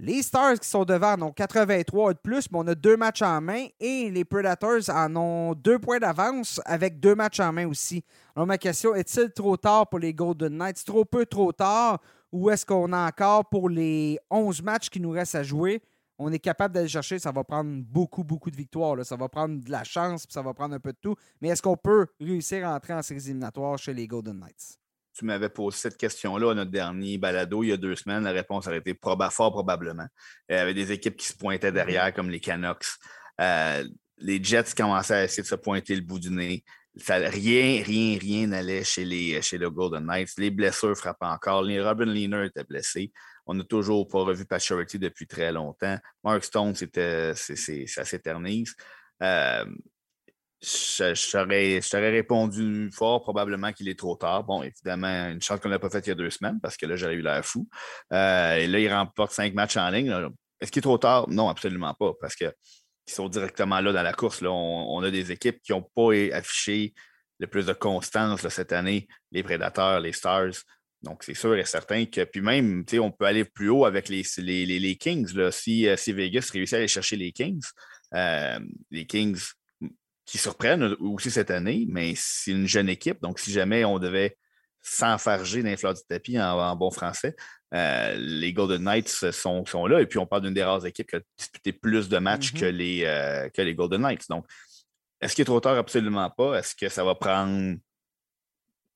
[0.00, 3.22] Les Stars qui sont devant en ont 83 de plus, mais on a deux matchs
[3.22, 7.66] en main et les Predators en ont deux points d'avance avec deux matchs en main
[7.66, 8.04] aussi.
[8.36, 10.84] Alors, ma question, est-il trop tard pour les Golden Knights?
[10.84, 12.00] Trop peu, trop tard?
[12.30, 15.82] Ou est-ce qu'on a encore pour les 11 matchs qui nous restent à jouer?
[16.16, 19.04] On est capable d'aller chercher, ça va prendre beaucoup, beaucoup de victoires.
[19.04, 21.16] Ça va prendre de la chance, ça va prendre un peu de tout.
[21.40, 24.78] Mais est-ce qu'on peut réussir à entrer en séries éliminatoires chez les Golden Knights?
[25.18, 28.22] Tu m'avais posé cette question-là à notre dernier balado il y a deux semaines.
[28.22, 30.06] La réponse aurait été fort probablement.
[30.48, 32.86] Il y avait des équipes qui se pointaient derrière, comme les Canucks.
[33.40, 33.84] Euh,
[34.18, 36.62] les Jets commençaient à essayer de se pointer le bout du nez.
[37.08, 40.34] rien, rien, rien n'allait chez les, chez les Golden Knights.
[40.38, 41.62] Les blessures frappaient encore.
[41.62, 43.12] Les Robin Leaner était blessé.
[43.44, 45.98] On n'a toujours pas revu Paturity depuis très longtemps.
[46.22, 48.76] Mark Stone, c'était, ça s'éternise.
[49.20, 49.64] Euh,
[50.60, 54.44] je, t'aurais répondu fort, probablement qu'il est trop tard.
[54.44, 56.86] Bon, évidemment, une chance qu'on n'a pas fait il y a deux semaines parce que
[56.86, 57.68] là, j'aurais eu l'air fou.
[58.12, 60.12] Euh, et là, il remporte cinq matchs en ligne.
[60.60, 61.28] Est-ce qu'il est trop tard?
[61.28, 62.52] Non, absolument pas, parce qu'ils
[63.06, 64.40] sont directement là dans la course.
[64.40, 64.50] Là.
[64.50, 66.92] On, a des équipes qui n'ont pas affiché
[67.38, 70.54] le plus de constance cette année, les Prédateurs, les Stars.
[71.02, 74.24] Donc, c'est sûr et certain que, puis même, on peut aller plus haut avec les,
[74.38, 75.32] les, Kings.
[75.34, 75.52] Là.
[75.52, 77.62] Si, euh, si, Vegas réussit à aller chercher les Kings,
[78.14, 78.58] euh,
[78.90, 79.40] les Kings
[80.28, 83.22] qui surprennent aussi cette année, mais c'est une jeune équipe.
[83.22, 84.36] Donc, si jamais on devait
[84.82, 87.34] s'enfarger dans les fleurs du tapis en, bon français,
[87.72, 90.02] euh, les Golden Knights sont, sont, là.
[90.02, 92.66] Et puis, on parle d'une des rares équipes qui a disputé plus de matchs que,
[92.66, 92.68] mm-hmm.
[92.68, 94.28] les, euh, que les Golden Knights.
[94.28, 94.44] Donc,
[95.22, 95.78] est-ce qu'il est trop tard?
[95.78, 96.58] Absolument pas.
[96.58, 97.78] Est-ce que ça va prendre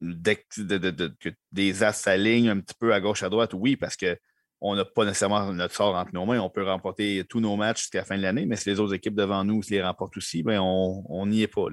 [0.02, 3.54] que des as s'alignent un petit peu à gauche, à droite?
[3.54, 4.18] Oui, parce que
[4.64, 6.40] on n'a pas nécessairement notre sort entre nos mains.
[6.40, 8.94] On peut remporter tous nos matchs jusqu'à la fin de l'année, mais si les autres
[8.94, 11.66] équipes devant nous les remportent aussi, ben, on n'y est pas.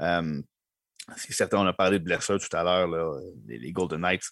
[0.00, 0.42] Euh,
[1.16, 4.28] c'est on a parlé de blessures tout à l'heure, les, Golden Knights,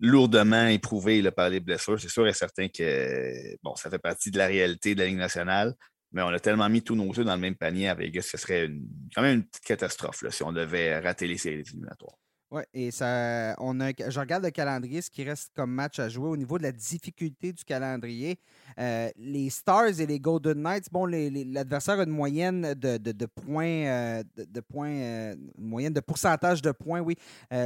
[0.00, 2.00] lourdement éprouvés par les blessures.
[2.00, 5.18] C'est sûr et certain que bon, ça fait partie de la réalité de la Ligue
[5.18, 5.74] nationale.
[6.12, 8.28] Mais on a tellement mis tous nos œufs dans le même panier avec Vegas que
[8.30, 8.68] ce serait
[9.14, 12.19] quand même une catastrophe si on devait rater les séries éliminatoires.
[12.52, 16.08] Oui, et ça, on a, je regarde le calendrier, ce qui reste comme match à
[16.08, 18.40] jouer au niveau de la difficulté du calendrier.
[18.76, 24.60] Euh, les Stars et les Golden Knights, bon, l'adversaire a une moyenne de, points, de,
[24.60, 27.14] points euh, euh, moyenne de pourcentage de points, oui,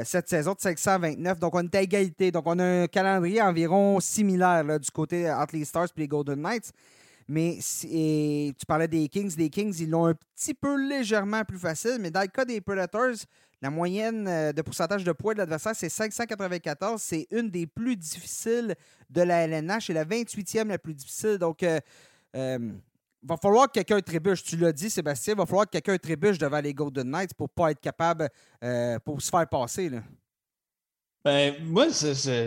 [0.05, 1.39] cette saison de 529.
[1.39, 2.31] Donc, on est à égalité.
[2.31, 6.43] Donc, on a un calendrier environ similaire du côté entre les Stars et les Golden
[6.43, 6.73] Knights.
[7.27, 9.35] Mais tu parlais des Kings.
[9.39, 11.97] Les Kings, ils l'ont un petit peu légèrement plus facile.
[12.01, 13.15] Mais dans le cas des Predators,
[13.63, 17.01] la moyenne euh, de pourcentage de poids de l'adversaire, c'est 594.
[17.01, 18.75] C'est une des plus difficiles
[19.11, 21.39] de la LNH et la 28e la plus difficile.
[21.39, 21.81] Donc, il euh,
[22.37, 22.73] euh,
[23.23, 24.43] va falloir que quelqu'un trébuche.
[24.43, 27.49] Tu l'as dit, Sébastien, il va falloir que quelqu'un trébuche devant les Golden Knights pour
[27.49, 28.29] pas être capable,
[29.05, 29.89] pour se faire passer.
[29.89, 30.03] Là.
[31.25, 31.87] Ben, moi,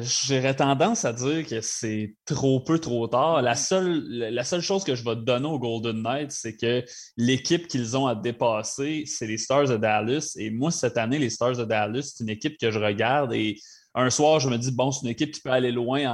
[0.03, 3.41] j'aurais tendance à dire que c'est trop peu, trop tard.
[3.41, 6.86] La seule, la seule chose que je vais te donner aux Golden Knights, c'est que
[7.17, 10.36] l'équipe qu'ils ont à dépasser, c'est les Stars de Dallas.
[10.38, 13.59] Et moi, cette année, les Stars de Dallas, c'est une équipe que je regarde et
[13.95, 16.05] un soir, je me dis, bon, c'est une équipe qui peut aller loin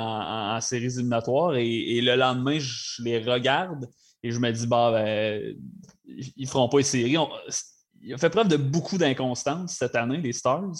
[0.55, 1.57] en, séries éliminatoires.
[1.57, 3.89] Et, le lendemain, je les regarde
[4.23, 5.53] et je me dis, bah, ben,
[6.05, 7.17] ils feront pas une série.
[8.01, 10.71] ils ont fait preuve de beaucoup d'inconstance cette année, les Stars.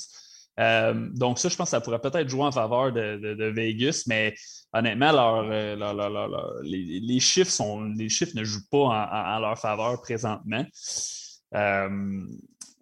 [0.59, 4.35] Euh, donc, ça, je pense que ça pourrait peut-être jouer en faveur de, Vegas, mais
[4.71, 10.65] honnêtement, euh, les, chiffres sont, les chiffres ne jouent pas en, leur faveur présentement.
[11.55, 11.89] Euh,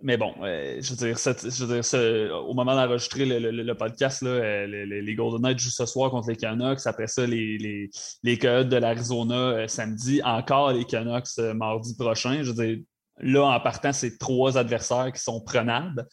[0.04, 5.86] mais bon, je veux dire, au moment d'enregistrer le, podcast, les, Golden Knights jouent ce
[5.86, 6.86] soir contre les Canucks.
[6.86, 7.90] Après ça, les,
[8.24, 10.22] les, Coyotes de l'Arizona samedi.
[10.24, 12.42] Encore les Canucks mardi prochain.
[12.42, 12.84] Je veux dire,
[13.20, 16.08] là, en partant, c'est trois adversaires qui sont prenables.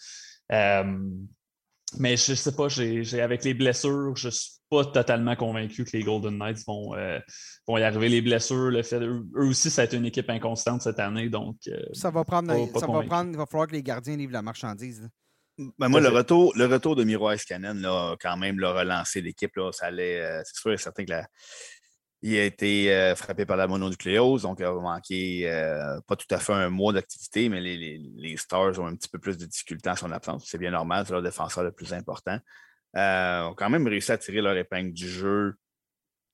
[1.96, 6.02] Mais je sais pas, j'ai, avec les blessures, je suis pas totalement convaincu que les
[6.02, 7.18] Golden Knights vont, euh,
[7.66, 8.08] vont y arriver.
[8.08, 11.28] Les blessures, le fait, eux, aussi, ça a été une équipe inconstante cette année.
[11.28, 14.34] Donc, euh, ça va prendre, ça va prendre, il va falloir que les gardiens livrent
[14.34, 15.08] la marchandise.
[15.78, 19.56] Ben moi, le retour, le retour de Miro Iskanen, là, quand même, l'a relancé l'équipe.
[19.56, 21.26] Là, ça allait, euh, c'est sûr et certain que la,
[22.22, 26.26] il a été euh, frappé par la mononucléose, donc il a manqué euh, pas tout
[26.30, 29.90] à fait un mois d'activité, mais les, Stars ont un petit peu plus de difficultés
[29.90, 30.44] en son absence.
[30.46, 32.38] C'est bien normal, c'est leur défenseur le plus important.
[32.96, 35.54] Euh, ont quand même réussi à tirer leur épingle du jeu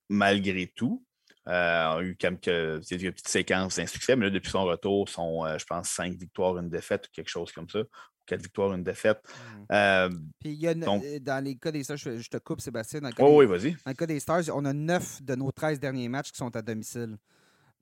[0.08, 1.04] malgré tout.
[1.48, 5.90] Euh, ont eu quelques, petites séquences d'insuccès, mais là, depuis son retour, sont, je pense,
[5.90, 7.80] cinq victoires, une défaite, ou quelque chose comme ça
[8.26, 9.20] quatre victoires, une défaite.
[9.24, 9.72] Mmh.
[9.72, 10.08] Euh,
[10.40, 13.00] Puis il y a euh, dans les cas des Stars, je, te coupe Sébastien.
[13.00, 13.72] Dans le cas, oh, des, oui, vas-y.
[13.72, 16.54] Dans le cas des Stars, on a neuf de nos 13 derniers matchs qui sont
[16.54, 17.16] à domicile.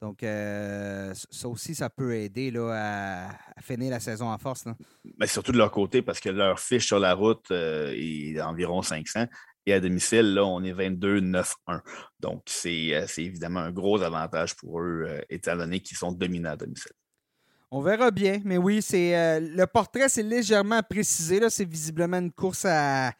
[0.01, 4.64] Donc, euh, ça aussi, ça peut aider là, à, finir la saison en force.
[5.18, 9.26] Mais surtout de leur côté, parce que leur fiche sur la route est d'environ 500.
[9.64, 11.80] Et à domicile, là, on est 22-9-1.
[12.18, 16.93] Donc, c'est évidemment un gros avantage pour eux, étant donné qu'ils sont dominants à domicile.
[17.75, 21.41] On verra bien, mais oui, c'est euh, le portrait, c'est légèrement précisé.
[21.49, 23.14] C'est visiblement une course à,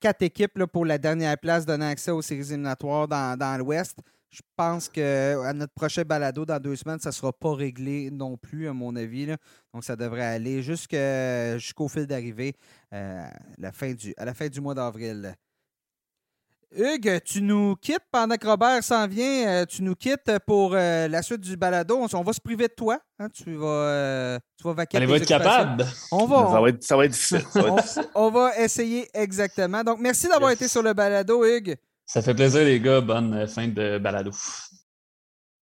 [0.00, 3.98] quatre équipes pour la dernière place donnant accès aux séries éliminatoires dans, l'Ouest.
[4.30, 8.38] Je pense qu'à notre prochain balado dans deux semaines, ça ne sera pas réglé non
[8.38, 9.26] plus, à mon avis.
[9.74, 12.54] Donc, ça devrait aller jusqu'au fil d'arrivée
[12.94, 15.34] euh, à la fin du mois d'avril.
[16.72, 19.48] Hugues, tu nous quittes pendant que Robert s'en vient.
[19.48, 22.06] Euh, tu nous quittes pour euh, la suite du balado.
[22.12, 23.00] On, va se priver de toi.
[23.18, 23.28] Hein.
[23.28, 25.04] Tu vas, euh, tu vas vaquer.
[25.04, 25.84] va être capable.
[26.12, 26.48] On va.
[26.52, 27.44] Ça va être, ça va être difficile.
[28.14, 29.82] on, va essayer exactement.
[29.82, 31.76] Donc, merci d'avoir été sur le balado, Hugues.
[32.06, 33.00] Ça fait plaisir, les gars.
[33.00, 34.30] Bonne fin de balado.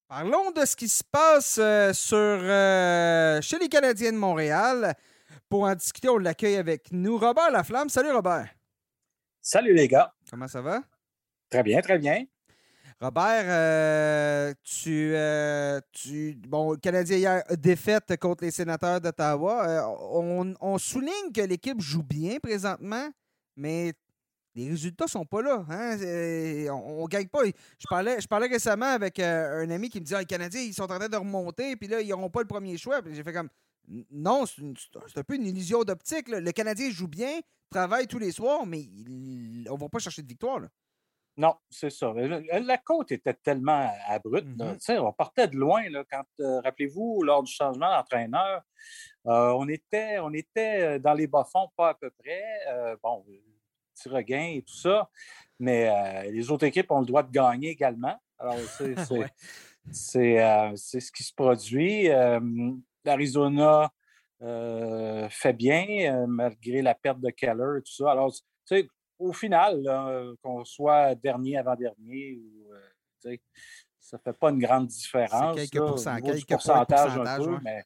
[0.09, 1.55] Parlons de ce qui se passe
[1.97, 4.95] sur, chez les Canadiens de Montréal.
[5.49, 7.17] Pour en discuter, on l'accueille avec nous.
[7.17, 7.89] Robert Laflamme.
[7.89, 8.49] Salut, Robert.
[9.41, 10.13] Salut, les gars.
[10.31, 10.83] Comment ça va?
[11.51, 12.25] Très bien, très bien.
[13.01, 19.69] Robert, euh, tu, euh, tu, Bon, le Canadien hier, défaite contre les sénateurs d'Ottawa.
[19.69, 23.09] Euh, on, souligne que l'équipe joue bien présentement,
[23.57, 23.93] mais
[24.57, 25.65] les résultats ne sont pas là.
[25.71, 25.97] Hein?
[26.73, 27.45] On ne gagne pas.
[27.45, 30.75] Je parlais, je parlais récemment avec un ami qui me disait ah, les Canadiens, ils
[30.75, 33.01] sont en train de remonter, puis là, ils n'auront pas le premier choix.
[33.13, 33.49] J'ai fait comme
[34.11, 36.29] non, c'est un peu une illusion d'optique.
[36.29, 37.39] Le Canadien joue bien,
[37.71, 38.89] travaille tous les soirs, mais
[39.71, 40.59] on ne va pas chercher de victoire.
[40.59, 40.69] Là.
[41.39, 42.13] Non, c'est ça.
[42.13, 44.49] La côte était tellement abrupte.
[44.49, 44.99] Mm-hmm.
[44.99, 45.89] On partait de loin.
[45.89, 48.63] Là, quand, euh, rappelez-vous, lors du changement d'entraîneur,
[49.27, 52.43] euh, on, était, on était euh, dans les bas-fonds, pas à peu près.
[53.05, 53.25] bon,
[53.95, 55.09] petit regain et tout ça.
[55.61, 58.21] Mais les autres équipes ont le droit de gagner également.
[58.37, 58.57] Alors,
[59.93, 62.09] c'est, ce qui se produit.
[63.05, 63.93] L'Arizona
[64.41, 68.11] fait bien, malgré la perte de Keller et tout ça.
[68.11, 68.89] Alors, tu sais,
[69.19, 69.85] au final,
[70.43, 73.37] qu'on soit dernier, avant-dernier, ou, euh,
[73.99, 75.57] ça fait pas une grande différence.
[75.57, 77.85] Quelques, pourcentages un peu, mais,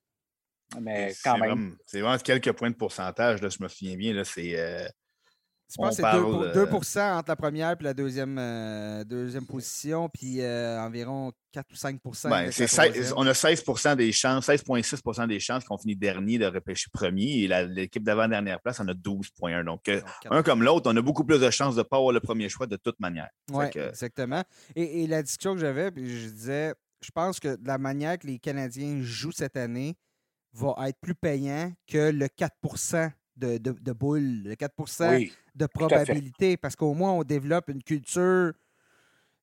[0.80, 1.76] mais quand même.
[1.86, 4.24] C'est vraiment quelques points de pourcentage, là, je me souviens bien.
[4.24, 4.58] C'est.
[4.58, 4.86] Euh,
[5.72, 9.46] je pense que c'est 2, 2 euh, entre la première et la deuxième, euh, deuxième
[9.46, 13.64] position, puis euh, environ 4 ou 5% ben, On a 16
[13.96, 18.80] des chances, 16,6% des chances qu'on finit dernier de repêcher premier, et l'équipe d'avant-dernière place
[18.80, 19.64] en a 12,1.
[19.64, 19.90] Donc,
[20.30, 22.50] un comme l'autre, on a beaucoup plus de chances de ne pas avoir le premier
[22.50, 23.30] choix de toute manière.
[23.50, 24.42] Oui, exactement.
[24.76, 29.00] Et, la discussion que j'avais, je disais, je pense que la manière que les Canadiens
[29.00, 29.96] jouent cette année
[30.52, 32.56] va être plus payant que le 4
[33.36, 38.52] de, de, de boules, le 4% de probabilité, parce qu'au moins, on développe une culture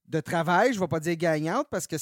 [0.08, 1.96] de travail, je ne vais pas dire gagnante parce que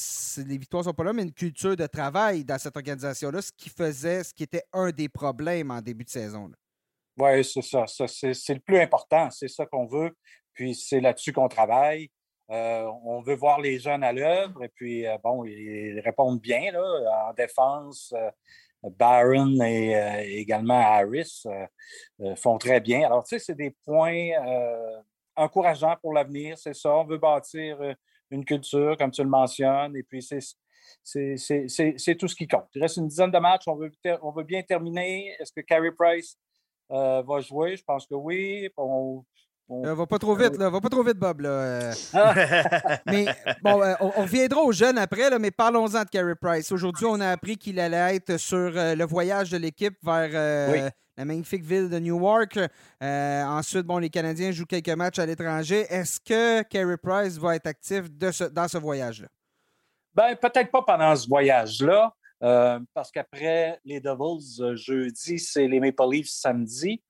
[0.47, 3.51] les victoires ne sont pas là, mais une culture de travail dans cette organisation-là, ce
[3.51, 6.49] qui faisait, ce qui était un des problèmes en début de saison.
[7.17, 7.85] Oui, c'est ça.
[7.87, 9.29] c'est le plus important.
[9.29, 10.15] C'est ça qu'on veut.
[10.53, 12.09] Puis c'est là-dessus qu'on travaille.
[12.49, 16.71] Euh, on veut voir les jeunes à l'œuvre et puis, euh, bon, ils répondent bien
[16.71, 18.13] là, en défense.
[18.15, 18.31] Euh,
[18.83, 21.65] Barron et euh, également Harris euh,
[22.21, 23.05] euh, font très bien.
[23.05, 24.29] Alors, tu sais, c'est des points
[25.35, 26.95] encourageants pour l'avenir, c'est ça.
[26.95, 27.77] On veut bâtir
[28.31, 30.39] une culture, comme tu le mentionnes, et puis c'est
[31.03, 32.67] tout ce qui compte.
[32.73, 33.67] Il reste une dizaine de matchs.
[33.67, 35.35] On veut, bien terminer.
[35.39, 36.37] Est-ce que Carey Price
[36.89, 37.75] va jouer?
[37.75, 38.69] Je pense que oui.
[39.69, 39.93] On...
[39.93, 40.69] va pas trop vite, là.
[40.69, 41.41] Va pas trop vite, Bob.
[41.41, 41.91] Là.
[43.05, 43.25] mais
[43.61, 46.71] bon, on, reviendra aux jeunes après, là, mais parlons-en de Carey Price.
[46.71, 51.63] Aujourd'hui, on a appris qu'il allait être sur le voyage de l'équipe vers la magnifique
[51.63, 52.59] ville de Newark.
[53.01, 55.85] ensuite, bon, les Canadiens jouent quelques matchs à l'étranger.
[55.89, 59.27] Est-ce que Carey Price va être actif dans ce voyage-là?
[60.13, 62.13] Ben, peut-être pas pendant ce voyage-là.
[62.93, 67.01] parce qu'après les Devils, jeudi, c'est les Maple Leafs samedi.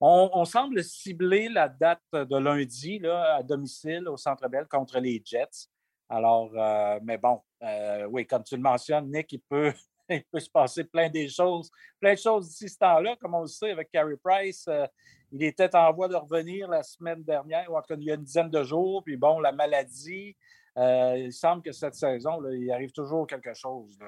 [0.00, 5.22] On, semble cibler la date de lundi là, à domicile au Centre Bell contre les
[5.24, 5.68] Jets.
[6.08, 9.72] Alors, euh, mais bon, euh, oui, comme tu le mentionnes, Nick, il peut,
[10.10, 13.42] il peut se passer plein de choses, plein de choses d'ici ce temps-là, comme on
[13.42, 14.66] le sait avec Carey Price.
[14.68, 14.86] Euh,
[15.32, 18.24] il était en voie de revenir la semaine dernière, ou en il y a une
[18.24, 20.36] dizaine de jours, puis bon, la maladie.
[20.76, 23.98] Il semble que cette saison, il arrive toujours quelque chose.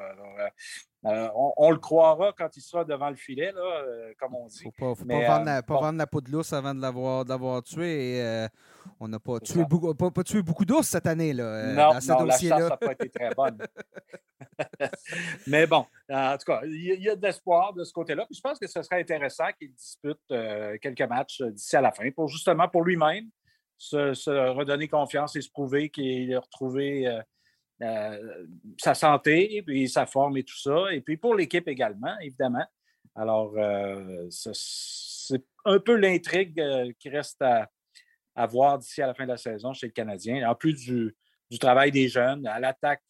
[1.07, 4.63] Euh, on, le croira quand il sera devant le filet, là, euh, comme on dit.
[4.63, 7.63] Il ne faut pas, vendre, la, pas vendre, la, peau de l'ours avant de l'avoir
[7.63, 8.17] tué.
[8.17, 8.49] Et, euh,
[8.99, 12.25] on n'a pas tué, beaucoup, pas, tué beaucoup d'ours cette année là, non, dans ce
[12.25, 12.59] dossier-là.
[12.59, 13.59] La n'a pas été très bonne.
[15.47, 18.27] Mais bon, en tout cas, il y, a de l'espoir de ce côté-là.
[18.33, 20.21] je pense que ce serait intéressant qu'il dispute
[20.83, 23.29] quelques matchs d'ici à la fin pour justement pour lui-même
[23.77, 27.21] se, redonner confiance et se prouver qu'il a retrouvé
[27.83, 28.43] euh,
[28.79, 30.93] sa santé, puis sa forme et tout ça.
[30.93, 32.65] Et puis pour l'équipe également, évidemment.
[33.15, 37.69] Alors, euh, c'est un peu l'intrigue euh, qui reste à,
[38.47, 40.49] voir d'ici à la fin de la saison chez le Canadien.
[40.49, 41.15] En plus du,
[41.59, 43.05] travail des jeunes, à l'attaque,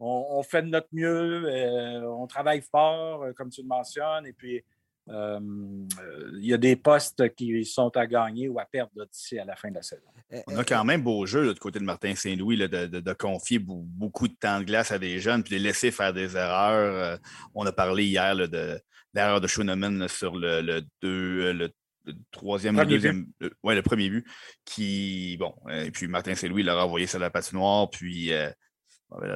[0.00, 4.62] on, fait de notre mieux, on travaille fort, comme tu le mentionnes, et puis euh,
[5.08, 9.56] il y a des postes qui sont à gagner ou à perdre d'ici à la
[9.56, 10.02] fin de la saison.
[10.32, 14.28] Euh, On a quand même beau jeu du côté de Martin Saint-Louis de, confier beaucoup
[14.28, 16.94] de temps de glace à des jeunes puis de les laisser faire des erreurs.
[16.94, 17.16] Euh,
[17.54, 18.80] on a parlé hier de
[19.14, 20.60] l'erreur de Schoenemann sur le,
[21.02, 21.68] le,
[22.30, 23.26] troisième, le deuxième,
[23.62, 24.26] ouais, le premier but,
[24.64, 28.32] qui, bon, et puis Martin Saint-Louis l'a renvoyé sur la patinoire, puis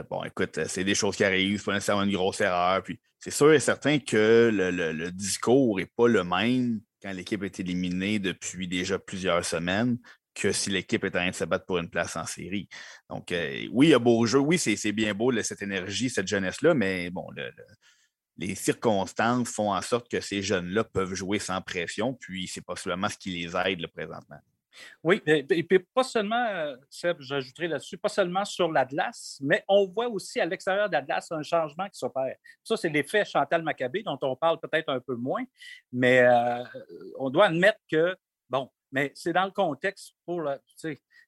[0.09, 2.83] Bon, écoute, c'est des choses qui arrivent, c'est pas nécessairement une grosse erreur.
[2.83, 7.59] Puis c'est sûr et certain que le, discours n'est pas le même quand l'équipe est
[7.61, 9.99] éliminée depuis déjà plusieurs semaines
[10.35, 12.69] que si l'équipe est en train de se battre pour une place en série.
[13.09, 16.27] Donc, euh, oui, il y a beau jeu, oui, c'est bien beau, cette énergie, cette
[16.27, 17.27] jeunesse-là, mais bon,
[18.37, 23.09] les circonstances font en sorte que ces jeunes-là peuvent jouer sans pression, puis c'est possiblement
[23.09, 24.41] ce qui les aide présentement.
[25.03, 29.87] Oui, et, puis pas seulement, euh, Seb, j'ajouterai là-dessus, pas seulement sur l'Atlas, mais on
[29.87, 32.37] voit aussi à l'extérieur de l'Atlas un changement qui s'opère.
[32.63, 35.45] Ça, c'est l'effet Chantal Maccabé, dont on parle peut-être un peu moins,
[35.93, 36.65] mais euh,
[37.19, 38.17] on doit admettre que,
[38.49, 40.43] bon, mais c'est dans le contexte pour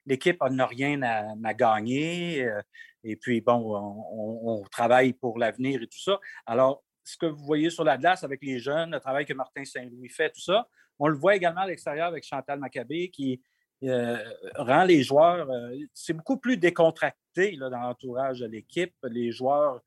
[0.07, 2.61] l'équipe n'a rien à, gagner, euh,
[3.05, 6.19] et puis, bon, on, on travaille pour l'avenir et tout ça.
[6.45, 10.09] Alors, ce que vous voyez sur l'Atlas avec les jeunes, le travail que Martin Saint-Louis
[10.09, 13.41] fait, tout ça, on le voit également à l'extérieur avec Chantal Maccabé qui
[13.85, 14.19] euh,
[14.57, 15.49] rend les joueurs.
[15.51, 18.95] Euh, c'est beaucoup plus décontracté dans l'entourage de l'équipe.
[19.05, 19.81] Les joueurs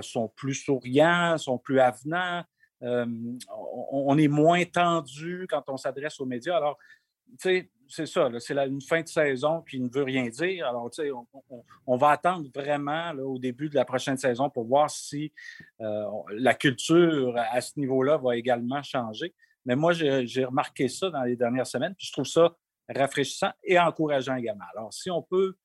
[0.00, 2.42] sont plus souriants, sont plus avenants.
[2.82, 3.06] Euh,
[3.90, 6.56] on, est moins tendu quand on s'adresse aux médias.
[6.56, 6.78] Alors,
[7.32, 10.66] tu sais, c'est ça, c'est une fin de saison qui ne veut rien dire.
[10.66, 11.10] Alors, tu sais,
[11.86, 15.32] on, va attendre vraiment au début de la prochaine saison pour voir si
[15.78, 19.34] la culture à ce niveau-là va également changer.
[19.64, 22.56] Mais moi, j'ai remarqué ça dans les dernières semaines, puis je trouve ça
[22.88, 24.64] rafraîchissant et encourageant également.
[24.74, 25.56] Alors, si on peut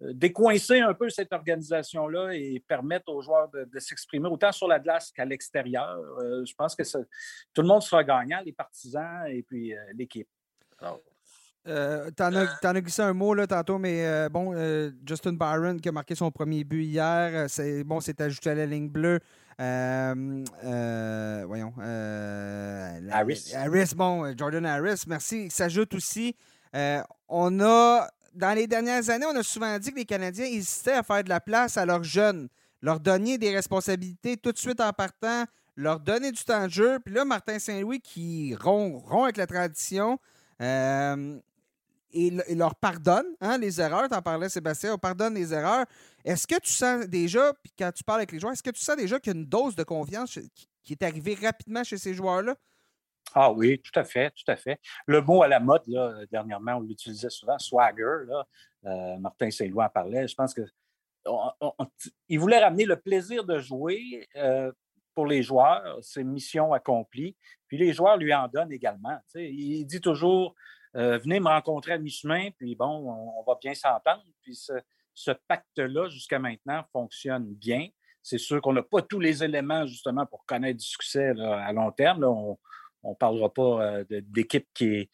[0.00, 5.12] décoincer un peu cette organisation-là et permettre aux joueurs de, s'exprimer autant sur la glace
[5.12, 5.98] qu'à l'extérieur.
[6.44, 6.82] je pense que
[7.52, 10.28] tout le monde sera gagnant, les partisans et puis l'équipe.
[11.68, 15.90] Euh, t'en, as, glissé un mot là, tantôt, mais euh, bon, euh, Justin Byron qui
[15.90, 19.20] a marqué son premier but hier, c'est bon, c'est ajouté à la ligne bleue.
[19.58, 21.72] voyons.
[23.10, 23.52] Harris.
[23.54, 25.44] Harris, bon, Jordan Harris, merci.
[25.44, 26.34] Il s'ajoute aussi.
[27.28, 31.02] on a, dans les dernières années, on a souvent dit que les Canadiens hésitaient à
[31.02, 32.48] faire de la place à leurs jeunes,
[32.80, 35.44] leur donner des responsabilités tout de suite en partant,
[35.76, 36.98] leur donner du temps de jeu.
[37.04, 40.18] Puis là, Martin Saint-Louis qui rompt, rompt avec la tradition.
[40.60, 41.38] Euh,
[42.12, 44.08] et, leur pardonne hein, les erreurs.
[44.08, 45.86] Tu en parlais, Sébastien, on pardonne les erreurs.
[46.24, 48.82] Est-ce que tu sens déjà, puis quand tu parles avec les joueurs, est-ce que tu
[48.82, 50.38] sens déjà qu'il y a une dose de confiance
[50.82, 52.54] qui est arrivée rapidement chez ces joueurs-là?
[53.34, 54.80] Ah oui, tout à fait, tout à fait.
[55.06, 55.82] Le mot à la mode,
[56.32, 58.24] dernièrement, on l'utilisait souvent, swagger.
[58.86, 60.26] Euh, Martin Saint-Louis en parlait.
[60.26, 60.62] Je pense que
[62.28, 64.72] il voulait ramener le plaisir de jouer euh,
[65.14, 65.98] pour les joueurs.
[66.02, 67.36] C'est mission accomplie.
[67.68, 69.18] Puis les joueurs lui en donnent également.
[69.34, 70.54] Il dit toujours
[70.96, 74.24] euh, venez me rencontrer à mi-chemin, puis bon, on, va bien s'entendre.
[74.42, 74.56] Puis
[75.14, 77.88] ce, pacte-là, jusqu'à maintenant, fonctionne bien.
[78.22, 81.90] C'est sûr qu'on n'a pas tous les éléments, justement, pour connaître du succès à long
[81.92, 82.24] terme.
[82.24, 82.58] on
[83.04, 85.10] ne parlera pas euh, d'équipe qui est,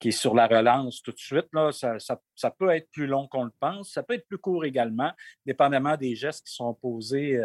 [0.00, 1.48] qui est sur la relance tout de suite.
[1.52, 1.70] Là.
[1.72, 3.92] Ça, peut être plus long qu'on le pense.
[3.92, 5.12] Ça peut être plus court également,
[5.44, 7.40] dépendamment des gestes qui sont posés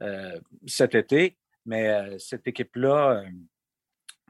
[0.00, 1.38] euh, cet été.
[1.64, 3.22] Mais cette équipe-là,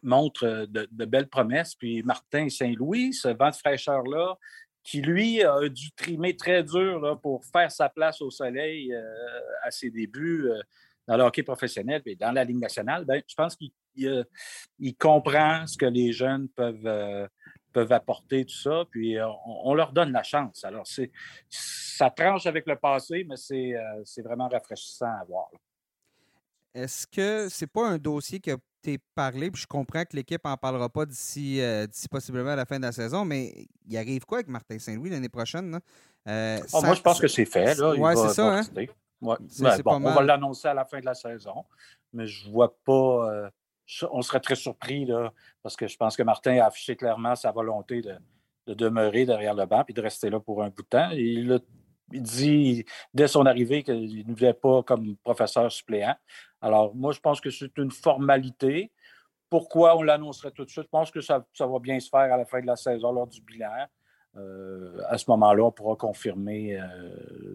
[0.02, 1.74] montre euh, de, belles promesses.
[1.74, 4.36] Puis Martin Saint-Louis, ce vent de fraîcheur-là,
[4.82, 9.02] qui lui a dû trimer très dur pour faire sa place au soleil euh,
[9.62, 10.60] à ses débuts euh,
[11.06, 15.66] dans le hockey professionnel et dans la Ligue nationale, ben, je pense qu'il il, comprend
[15.66, 17.28] ce que les jeunes peuvent,
[17.72, 19.16] peuvent apporter, tout ça, puis
[19.64, 20.64] on, leur donne la chance.
[20.64, 20.86] Alors,
[21.48, 25.50] ça tranche avec le passé, mais c'est vraiment rafraîchissant à voir.
[26.74, 30.44] Est-ce que c'est pas un dossier qui a été parlé, puis je comprends que l'équipe
[30.44, 34.24] n'en parlera pas euh, d'ici possiblement à la fin de la saison, mais il arrive
[34.24, 35.78] quoi avec Martin Saint-Louis l'année prochaine?
[36.28, 37.78] Euh, ah, moi, je pense que c'est fait.
[37.80, 38.58] Oui, c'est ça.
[38.58, 38.62] Hein?
[39.20, 41.64] Ben, on va l'annoncer à la fin de la saison,
[42.12, 43.32] mais je vois pas.
[43.32, 43.50] Euh,
[44.10, 47.52] on serait très surpris, là, parce que je pense que Martin a affiché clairement sa
[47.52, 48.16] volonté de,
[48.74, 51.10] demeurer derrière le banc et de rester là pour un bout de temps.
[51.12, 51.60] Il,
[52.12, 56.16] il dit dès son arrivée qu'il ne voulait pas comme professeur suppléant.
[56.62, 58.92] Alors, moi, je pense que c'est une formalité.
[59.50, 60.84] Pourquoi on l'annoncerait tout de suite?
[60.84, 63.26] Je pense que ça, va bien se faire à la fin de la saison lors
[63.26, 63.86] du bilan.
[64.36, 67.54] Euh, à ce moment-là, on pourra confirmer, euh,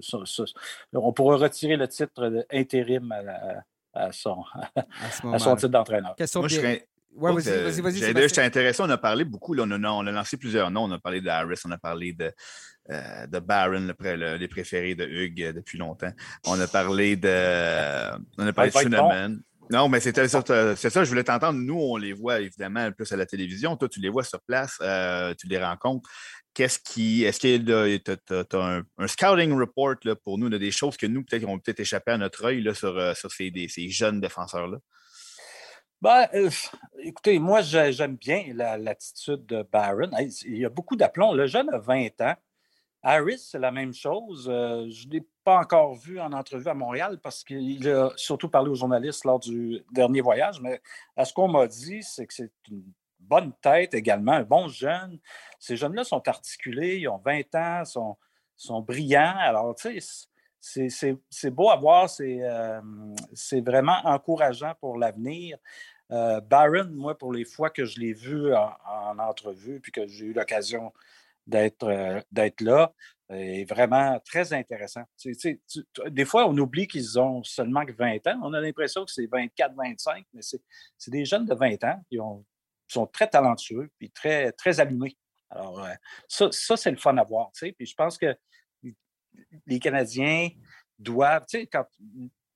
[0.94, 3.12] on pourra retirer le titre d'intérim
[3.94, 4.44] à, son,
[5.56, 6.16] titre d'entraîneur.
[6.36, 8.84] Moi, je serais, Ouais, vas-y, vas-y, vas intéressé.
[8.84, 9.56] On a parlé beaucoup.
[9.58, 10.84] on, a, lancé plusieurs noms.
[10.84, 12.32] On a parlé d'Harris, on a parlé de,
[12.92, 16.12] euh, de Baron, le, les préférés de Hugues euh, depuis longtemps.
[16.46, 18.18] On a parlé de.
[18.38, 19.40] On a parlé de Cinnamon.
[19.70, 21.60] Non, mais c'était c'est ça, je voulais t'entendre.
[21.60, 23.76] Nous, on les voit évidemment plus à la télévision.
[23.76, 26.10] Toi, tu les vois sur place, euh, tu les rencontres.
[26.54, 27.24] Qu'est-ce qui.
[27.24, 31.08] Est-ce qu'il y a un, un, scouting report là, pour nous, de des choses que
[31.08, 34.22] nous, peut-être, qui ont peut-être échappé à notre œil là, sur, sur ces, ces jeunes
[34.22, 34.78] défenseurs-là?
[36.00, 36.28] Ben,
[37.00, 40.12] écoutez, moi, j'aime bien l'attitude de Barron.
[40.46, 41.34] Il y a beaucoup d'aplomb.
[41.34, 42.36] Le jeune a 20 ans.
[43.02, 44.48] Harris, c'est la même chose.
[44.52, 48.50] Euh, je ne l'ai pas encore vu en entrevue à Montréal parce qu'il a surtout
[48.50, 50.82] parlé aux journalistes lors du dernier voyage, mais
[51.16, 52.84] à ce qu'on m'a dit, c'est que c'est une
[53.20, 55.20] bonne tête également, un bon jeune.
[55.60, 58.18] Ces jeunes-là sont articulés, ils ont 20 ans, sont,
[58.56, 59.38] sont brillants.
[59.38, 60.28] Alors, tu sais,
[60.60, 62.82] c'est beau à voir, euh,
[63.34, 65.58] c'est vraiment encourageant pour l'avenir.
[66.12, 70.26] Euh, Baron, moi, pour les fois que je l'ai vu en, entrevue, puis que j'ai
[70.26, 70.94] eu l'occasion
[71.46, 72.22] d'être euh,
[72.62, 72.94] là,
[73.30, 75.04] est vraiment très intéressant.
[76.08, 78.40] des fois, on oublie qu'ils ont seulement que 20 ans.
[78.44, 82.18] On a l'impression que c'est 24, 25, mais c'est des jeunes de 20 ans qui,
[82.90, 85.18] sont très talentueux puis très, très allumés.
[85.50, 85.86] Alors,
[86.30, 87.52] ça, ça c'est le fun à voir.
[87.54, 88.34] Puis je pense que
[89.66, 90.50] les Canadiens
[91.00, 91.86] doivent, tu sais, quand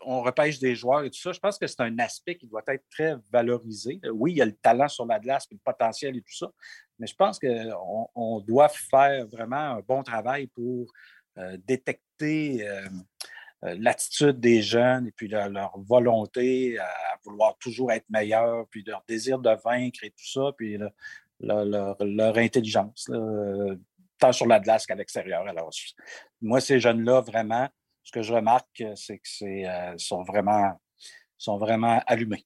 [0.03, 2.63] on repêche des joueurs et tout ça, je pense que c'est un aspect qui doit
[2.67, 3.99] être très valorisé.
[4.11, 6.51] Oui, il y a le talent sur la glace, le potentiel et tout ça,
[6.99, 10.91] mais je pense qu'on on doit faire vraiment un bon travail pour
[11.37, 12.87] euh, détecter euh,
[13.63, 16.89] euh, l'attitude des jeunes et puis leur, volonté à
[17.23, 20.77] vouloir toujours être meilleur, puis leur désir de vaincre et tout ça, puis
[21.39, 23.09] leur, intelligence
[24.21, 25.45] tant sur la glace qu'à l'extérieur.
[25.47, 25.71] Alors,
[26.41, 27.67] moi, ces jeunes-là, vraiment,
[28.03, 30.79] ce que je remarque, c'est qu'ils euh, sont, vraiment,
[31.37, 32.45] sont vraiment allumés.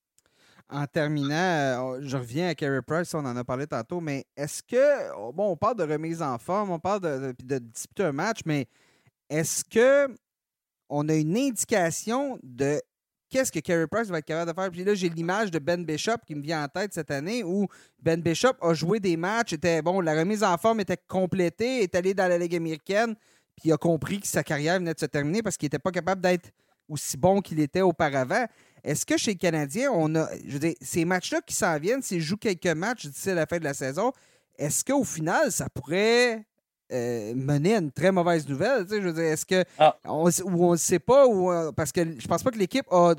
[0.69, 4.63] En terminant, euh, je reviens à Carey Price, on en a parlé tantôt, mais est-ce
[4.63, 8.13] que, oh, bon, on parle de remise en forme, on parle de, de, disputer un
[8.13, 8.67] match, mais
[9.30, 10.07] est-ce que
[10.89, 12.82] on a une indication de
[13.30, 14.71] qu'est-ce que Carey Price va être capable de faire?
[14.71, 17.67] Puis là, j'ai l'image de Ben Bishop qui me vient en tête cette année où
[18.01, 21.95] Ben Bishop a joué des matchs, était bon, la remise en forme était complétée, est
[21.95, 23.15] allé dans la Ligue américaine,
[23.55, 25.91] puis il a compris que sa carrière venait de se terminer parce qu'il n'était pas
[25.91, 26.51] capable d'être
[26.89, 28.45] aussi bon qu'il était auparavant.
[28.84, 30.30] Est-ce que chez les Canadiens, on a.
[30.45, 33.57] Je veux dire, ces matchs-là qui s'en viennent, s'ils jouent quelques matchs d'ici la fin
[33.57, 34.11] de la saison,
[34.57, 36.45] est-ce qu'au final, ça pourrait
[36.91, 38.86] euh, mener à une très mauvaise nouvelle.
[38.89, 39.95] Je veux dire, est-ce que ah.
[40.05, 42.86] on, ou on ne sait pas ou euh, parce que je pense pas que l'équipe
[42.91, 43.13] a.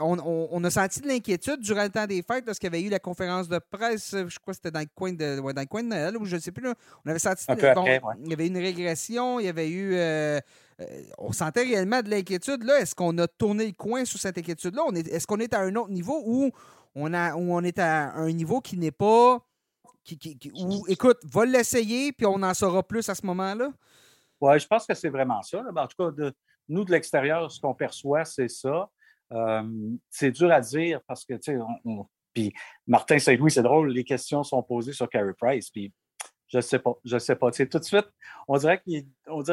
[0.00, 2.80] On, on, on, a senti de l'inquiétude durant le temps des fêtes lorsqu'il y avait
[2.80, 5.66] eu la conférence de presse, je crois que c'était dans le coin de dans le
[5.66, 6.64] coin de Noël, ou je ne sais plus.
[6.64, 9.94] Là, on avait senti il y avait une régression, il y avait eu
[10.80, 12.62] euh, on sentait réellement de l'inquiétude.
[12.62, 14.82] Là, est-ce qu'on a tourné le coin sur cette inquiétude-là?
[14.94, 16.50] Est, ce qu'on est à un autre niveau où
[16.94, 19.44] on a où on est à un niveau qui n'est pas
[20.54, 23.72] ou, écoute, va l'essayer, puis on en saura plus à ce moment-là?
[24.40, 25.64] Oui, je pense que c'est vraiment ça.
[25.74, 26.32] En tout cas, de,
[26.68, 28.88] nous, de l'extérieur, ce qu'on perçoit, c'est ça.
[29.32, 29.62] Euh,
[30.10, 31.58] c'est dur à dire parce que, tu sais,
[32.32, 32.52] puis
[32.86, 35.92] Martin Saint-Louis, c'est drôle, les questions sont posées sur Carey Price, puis
[36.48, 36.94] je sais pas.
[37.04, 37.50] Je sais pas.
[37.50, 38.06] tout de suite,
[38.46, 38.80] on dirait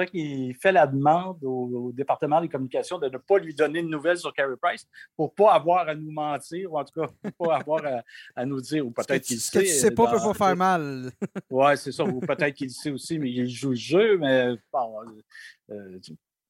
[0.07, 4.17] qu'il fait la demande au, département des communications de ne pas lui donner de nouvelles
[4.17, 7.55] sur Carey Price pour ne pas avoir à nous mentir ou en tout cas pas
[7.57, 7.81] avoir
[8.35, 9.59] à, nous dire ou peut-être qu'il sait.
[9.59, 11.11] Que tu sais pas peut pas faire mal.
[11.49, 12.05] oui, c'est ça.
[12.05, 14.95] Ou peut-être qu'il sait aussi, mais il joue le jeu, mais bon,
[15.71, 15.99] euh,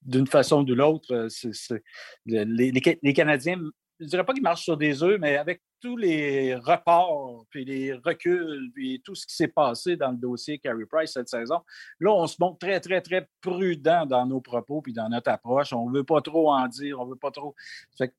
[0.03, 1.79] d'une façon ou de l'autre, euh,
[2.25, 2.71] les,
[3.01, 3.59] les, Canadiens
[3.99, 7.93] je dirais pas qu'ils marchent sur des œufs, mais avec tous les reports, puis les
[7.93, 11.61] reculs, puis tout ce qui s'est passé dans le dossier Carey Price cette saison,
[11.99, 15.73] là, on se montre très, très, très prudent dans nos propos puis dans notre approche.
[15.73, 17.55] On ne veut pas trop en dire, on ne veut pas trop.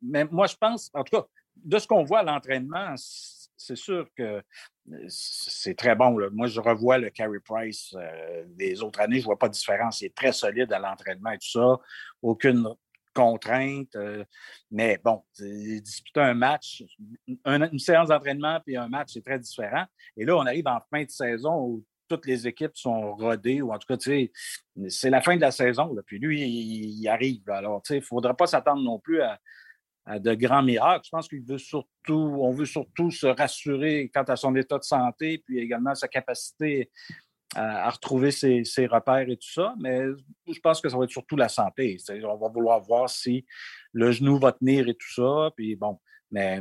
[0.02, 4.06] mais moi, je pense, en tout cas, de ce qu'on voit à l'entraînement, c'est sûr
[4.16, 4.42] que
[5.08, 6.16] c'est très bon.
[6.32, 9.16] Moi, je revois le Carey Price euh, des autres années.
[9.16, 10.00] Je ne vois pas de différence.
[10.00, 11.78] Il est très solide à l'entraînement et tout ça.
[12.22, 12.68] Aucune
[13.16, 13.96] contraintes.
[13.96, 14.24] Euh,
[14.70, 16.84] mais bon, disputer un match,
[17.46, 19.84] une séance d'entraînement puis un match, c'est très différent.
[20.16, 23.72] Et là, on arrive en fin de saison où toutes les équipes sont rodées, ou
[23.72, 25.94] en tout cas, tu sais, c'est la fin de la saison.
[26.06, 27.48] puis lui, il, arrive.
[27.50, 29.40] Alors, tu sais, il ne faudra pas s'attendre non plus à,
[30.20, 31.04] de grands miracles.
[31.04, 34.84] Je pense qu'il veut surtout, on veut surtout se rassurer quant à son état de
[34.84, 36.90] santé, puis également sa capacité
[37.54, 39.74] à, retrouver ses, repères et tout ça.
[39.78, 40.02] Mais
[40.46, 41.96] je pense que ça va être surtout la santé.
[42.24, 43.46] On va vouloir voir si
[43.92, 45.50] le genou va tenir et tout ça.
[45.56, 45.98] Puis bon,
[46.30, 46.60] mais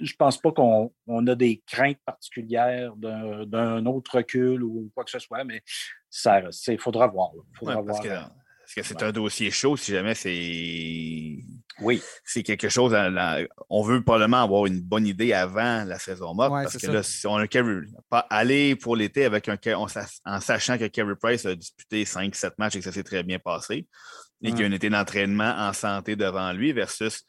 [0.00, 0.90] je pense pas qu'on
[1.26, 5.62] a des craintes particulières d'un autre recul ou quoi que ce soit, mais
[6.68, 7.30] il faudra voir.
[7.54, 8.00] Faudra voir
[8.74, 11.36] parce que c'est un dossier chaud si jamais c'est.
[11.80, 12.02] Oui.
[12.24, 12.96] C'est quelque chose.
[13.70, 16.50] On veut probablement avoir une bonne idée avant la saison morte.
[16.50, 17.46] parce que là, si on a
[18.08, 22.76] pas aller pour l'été avec un en sachant que Kerry Price a disputé 5-7 matchs
[22.76, 23.86] et que ça s'est très bien passé,
[24.42, 27.24] et qu'il y a un été d'entraînement en santé devant lui versus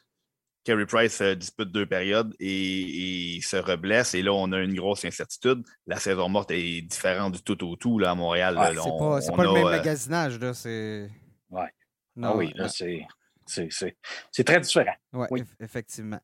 [0.63, 4.15] Kerry Price euh, dispute deux périodes et, se reblesse.
[4.15, 5.63] Et là, on a une grosse incertitude.
[5.85, 8.57] La saison morte est différente du tout au tout là, à Montréal.
[9.21, 10.39] c'est pas, le même euh, magasinage.
[10.39, 10.53] Là.
[12.21, 13.05] Ah oui, là, c'est
[14.43, 14.95] très différent.
[15.31, 16.19] oui, effectivement.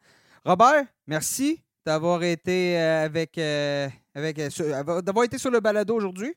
[0.45, 6.33] Robert, merci d'avoir été euh, avec, euh, avec euh, d'avoir été sur le balado aujourd'hui.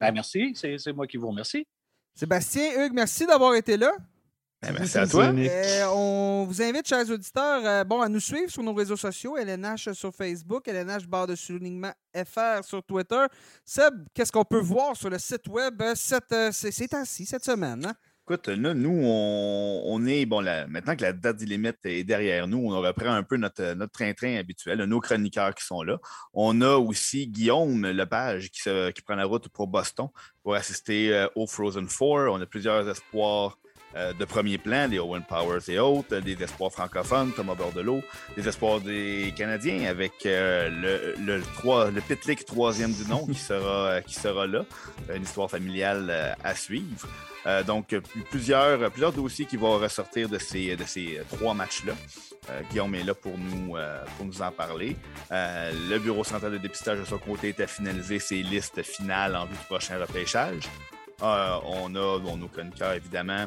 [0.00, 1.66] Ben, merci, c'est moi qui vous remercie.
[2.14, 3.92] Sébastien, Hugues, merci d'avoir été là.
[4.62, 5.32] Ben, merci à toi.
[5.94, 10.14] on vous invite, chers auditeurs, bon, à nous suivre sur nos réseaux sociaux, LNH sur
[10.14, 13.24] Facebook, LNH barre de soulignement FR sur Twitter.
[13.64, 17.86] Seb, qu'est-ce qu'on peut voir sur le site web cette, c'est ainsi cette semaine?
[17.86, 17.94] Hein?
[18.26, 22.80] Écoute, là, nous, on, est, bon, maintenant que la date limite est derrière nous, on
[22.80, 25.98] reprend un peu notre, train-train habituel, nos chroniqueurs qui sont là.
[26.32, 30.08] On a aussi Guillaume Lepage qui, qui prend la route pour Boston
[30.42, 32.32] pour assister euh, au Frozen Four.
[32.32, 33.58] On a plusieurs espoirs
[33.96, 38.02] euh, de premier plan, les Owen Powers et autres, des espoirs francophones, Thomas Bordelot,
[38.36, 43.38] des espoirs des Canadiens avec euh, le, le, 3, le Pitlick troisième du nom qui
[43.38, 44.64] sera, euh, là.
[45.14, 47.06] Une histoire familiale à suivre.
[47.66, 47.94] donc,
[48.30, 50.76] plusieurs, dossiers qui vont ressortir de ces,
[51.30, 51.92] trois matchs-là.
[52.70, 53.76] Guillaume est là pour nous,
[54.16, 54.96] pour nous en parler.
[55.30, 59.44] le Bureau central de dépistage de son côté est à finaliser ses listes finales en
[59.44, 60.68] vue du prochain repêchage.
[61.20, 63.46] On a bon, nos chroniqueurs, évidemment,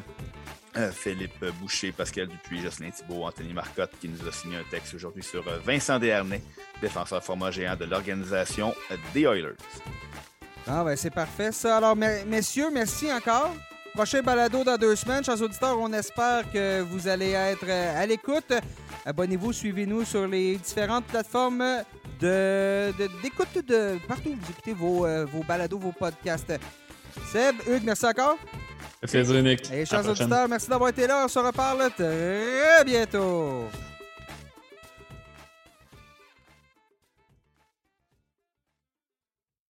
[0.76, 4.94] euh, Philippe Boucher, Pascal Dupuis, Jocelyn Thibault, Anthony Marcotte qui nous a signé un texte
[4.94, 6.42] aujourd'hui sur euh, Vincent Desharnais,
[6.80, 8.74] défenseur format géant de l'organisation
[9.12, 9.56] des Oilers.
[10.66, 11.78] Ah ben c'est parfait ça.
[11.78, 13.54] Alors messieurs, merci encore.
[13.94, 15.24] Prochain balado dans deux semaines.
[15.24, 18.52] Chers auditeurs, on espère que vous allez être euh, à l'écoute.
[19.04, 21.64] Abonnez-vous, suivez-nous sur les différentes plateformes
[22.20, 22.92] de,
[23.22, 25.06] d'écoute de, partout où vous écoutez vos
[25.48, 26.52] balados, vos podcasts.
[27.32, 28.36] Seb, Hugues, merci encore.
[29.42, 29.70] Nick.
[29.72, 31.24] Et chers auditeurs, merci d'avoir été là.
[31.24, 33.64] On se reparle très bientôt.